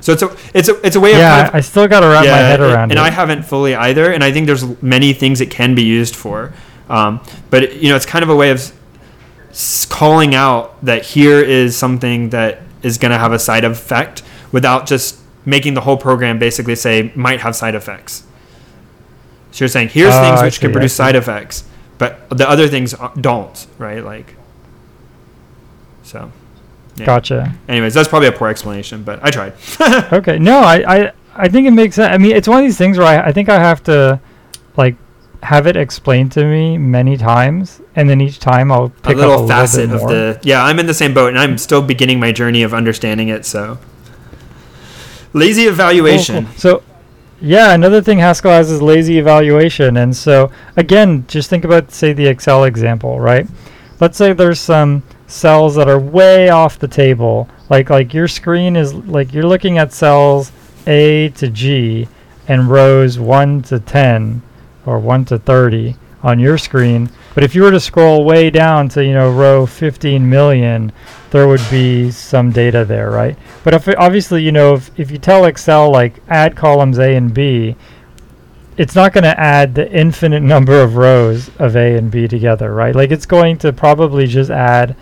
[0.00, 2.00] So it's a it's a it's a way of Yeah, kind of, I still got
[2.00, 2.98] to wrap my head around and it.
[2.98, 4.12] I haven't fully either.
[4.12, 6.52] And I think there's many things it can be used for.
[6.88, 7.20] Um,
[7.50, 8.72] but you know, it's kind of a way of
[9.88, 14.22] calling out that here is something that is going to have a side effect
[14.52, 18.24] without just making the whole program basically say might have side effects.
[19.52, 21.64] So you're saying here's Oh, things which can see, I produce side effects,
[21.98, 24.04] but the other things don't, right?
[24.04, 24.36] Like,
[26.02, 26.30] so.
[27.00, 27.06] Yeah.
[27.06, 27.54] Gotcha.
[27.68, 29.54] Anyways, that's probably a poor explanation, but I tried.
[30.12, 30.38] Okay.
[30.38, 32.12] No, I, I, I think it makes sense.
[32.12, 34.20] I mean, it's one of these things where I, I think I have to,
[34.76, 34.96] like,
[35.42, 39.32] have it explained to me many times, and then each time I'll a pick little
[39.32, 41.56] up a little facet bit of the yeah i'm in the same boat and i'm
[41.56, 43.78] still beginning my journey of understanding it so
[45.32, 46.54] lazy Cool, evaluation cool.
[46.56, 46.82] So,
[47.40, 49.96] yeah, another thing Haskell has is lazy evaluation.
[49.96, 53.46] And so, again, just think about, say, the Excel example, right?
[53.98, 57.48] Let's say there's some cells that are way off the table.
[57.68, 60.52] Like, like your screen is like you're looking at cells
[60.86, 62.08] A to G
[62.48, 64.42] and rows 1 to 10
[64.86, 67.10] or 1 to 30 on your screen.
[67.34, 70.92] But if you were to scroll way down to, you know, row 15 million,
[71.30, 73.38] there would be some data there, right?
[73.62, 77.32] But if obviously, you know, if, if you tell Excel like add columns A and
[77.32, 77.76] B,
[78.76, 82.74] it's not going to add the infinite number of rows of A and B together,
[82.74, 82.94] right?
[82.94, 84.96] Like it's going to probably just add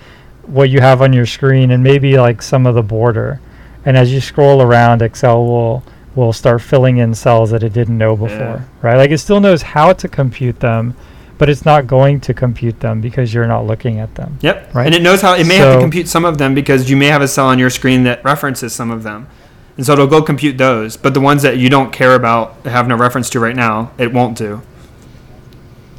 [0.48, 3.40] what you have on your screen and maybe like some of the border.
[3.84, 5.82] And as you scroll around, Excel will
[6.14, 8.60] will start filling in cells that it didn't know before, Yeah.
[8.82, 8.96] right?
[8.96, 10.94] Like it still knows how to compute them,
[11.36, 14.36] but it's not going to compute them because you're not looking at them.
[14.40, 14.74] Yep.
[14.74, 14.86] Right.
[14.86, 17.06] And it knows how it may have to compute some of them because you may
[17.06, 19.28] have a cell on your screen that references some of them.
[19.76, 22.88] And so it'll go compute those, but the ones that you don't care about, have
[22.88, 24.60] no reference to right now, it won't do.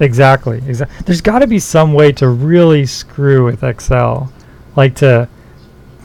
[0.01, 0.57] Exactly.
[0.67, 0.97] Exactly.
[1.05, 4.31] There's got to be some way to really screw with Excel,
[4.79, 5.27] like to.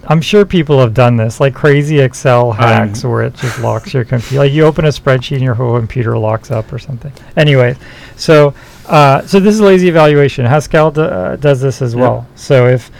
[0.06, 4.04] I'm sure people have done this, like crazy Excel hacks where it just locks your
[4.04, 4.40] computer.
[4.44, 7.12] Like you open a spreadsheet and your whole computer locks up or something.
[7.38, 7.74] Anyway,
[8.16, 8.52] so
[8.86, 10.44] uh, so this is lazy evaluation.
[10.44, 12.02] Haskell d- uh, does this as Yep.
[12.02, 12.26] well.
[12.34, 12.90] So if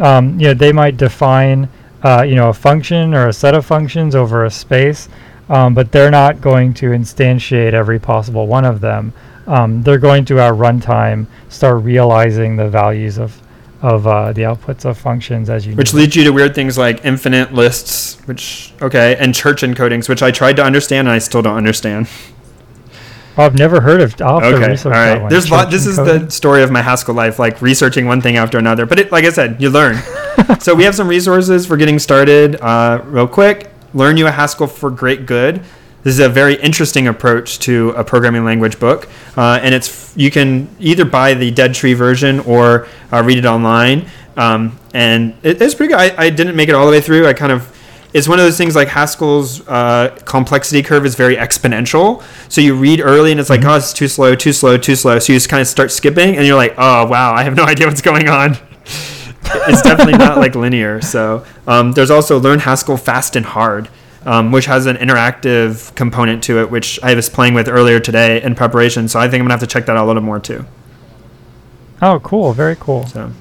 [0.00, 1.68] um, you know they might define
[2.04, 5.08] uh, you know a function or a set of functions over a space,
[5.48, 9.12] um, but they're not going to instantiate every possible one of them
[9.46, 13.41] um, they're going to at runtime start realizing the values of
[13.82, 17.04] of uh, the outputs of functions as you Which leads you to weird things like
[17.04, 21.42] infinite lists, which, okay, and church encodings, which I tried to understand and I still
[21.42, 22.08] don't understand.
[23.36, 24.20] Oh, I've never heard of.
[24.20, 24.90] I'll Okay, all
[25.22, 25.30] one.
[25.30, 25.70] There's lot.
[25.70, 28.84] This is the story of my Haskell life, like researching one thing after another.
[28.84, 29.96] But it, like I said, you learn.
[30.60, 32.56] so we have some resources for getting started.
[32.60, 35.62] Uh, real quick, learn you a Haskell for great good.
[36.02, 40.30] This is a very interesting approach to a programming language book, uh, and it's you
[40.30, 44.08] can either buy the Dead Tree version or uh, read it online.
[44.36, 46.00] Um, and it, it's pretty good.
[46.00, 47.26] I, I didn't make it all the way through.
[47.26, 47.72] I kind of
[48.12, 52.22] it's one of those things like Haskell's uh, complexity curve is very exponential.
[52.50, 55.18] So you read early and it's like, oh, it's too slow, too slow, too slow.
[55.18, 57.64] So you just kind of start skipping and you're like, oh, wow, I have no
[57.66, 58.56] idea what's going on.
[59.44, 61.00] it's definitely not like linear.
[61.00, 63.88] So um, there's also Learn Haskell Fast and Hard,
[64.24, 68.42] um, which has an interactive component to it, which I was playing with earlier today
[68.42, 69.08] in preparation.
[69.08, 70.64] So I think I'm going to have to check that out a little more too.
[72.00, 72.52] Oh, cool.
[72.52, 73.06] Very cool.
[73.06, 73.32] So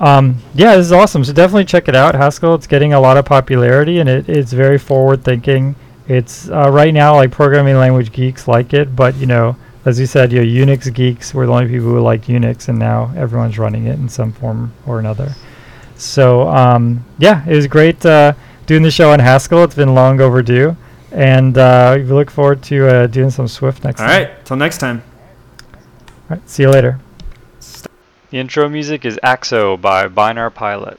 [0.00, 1.24] Um, yeah, this is awesome.
[1.24, 2.14] So definitely check it out.
[2.14, 2.54] Haskell.
[2.54, 5.76] It's getting a lot of popularity, and it, it's very forward thinking.
[6.08, 9.54] It's uh, right now like programming language geeks like it, but you know,
[9.84, 12.78] as you said, you know, Unix geeks were the only people who liked Unix, and
[12.78, 15.32] now everyone's running it in some form or another.
[15.94, 18.32] So um, yeah, it was great uh,
[18.66, 19.64] doing the show on Haskell.
[19.64, 20.76] It's been long overdue,
[21.10, 24.26] and uh, we look forward to uh, doing some Swift next all time.
[24.26, 25.02] right, till next time.
[26.30, 26.50] All right.
[26.50, 26.98] See you later.
[28.30, 30.98] The intro music is AXO by Binärpilot.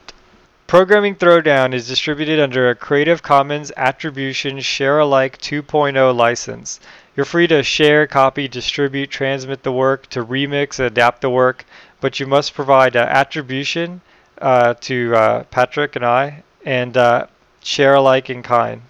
[0.68, 6.80] Programming Throwdown is distributed under a Creative Commons Attribution Share Alike 2.0 license.
[7.16, 11.66] You're free to share, copy, distribute, transmit the work, to remix, adapt the work,
[12.02, 14.02] but you must provide uh, attribution
[14.42, 17.28] uh, to uh, Patrick and I, and uh,
[17.64, 18.82] share alike in kind.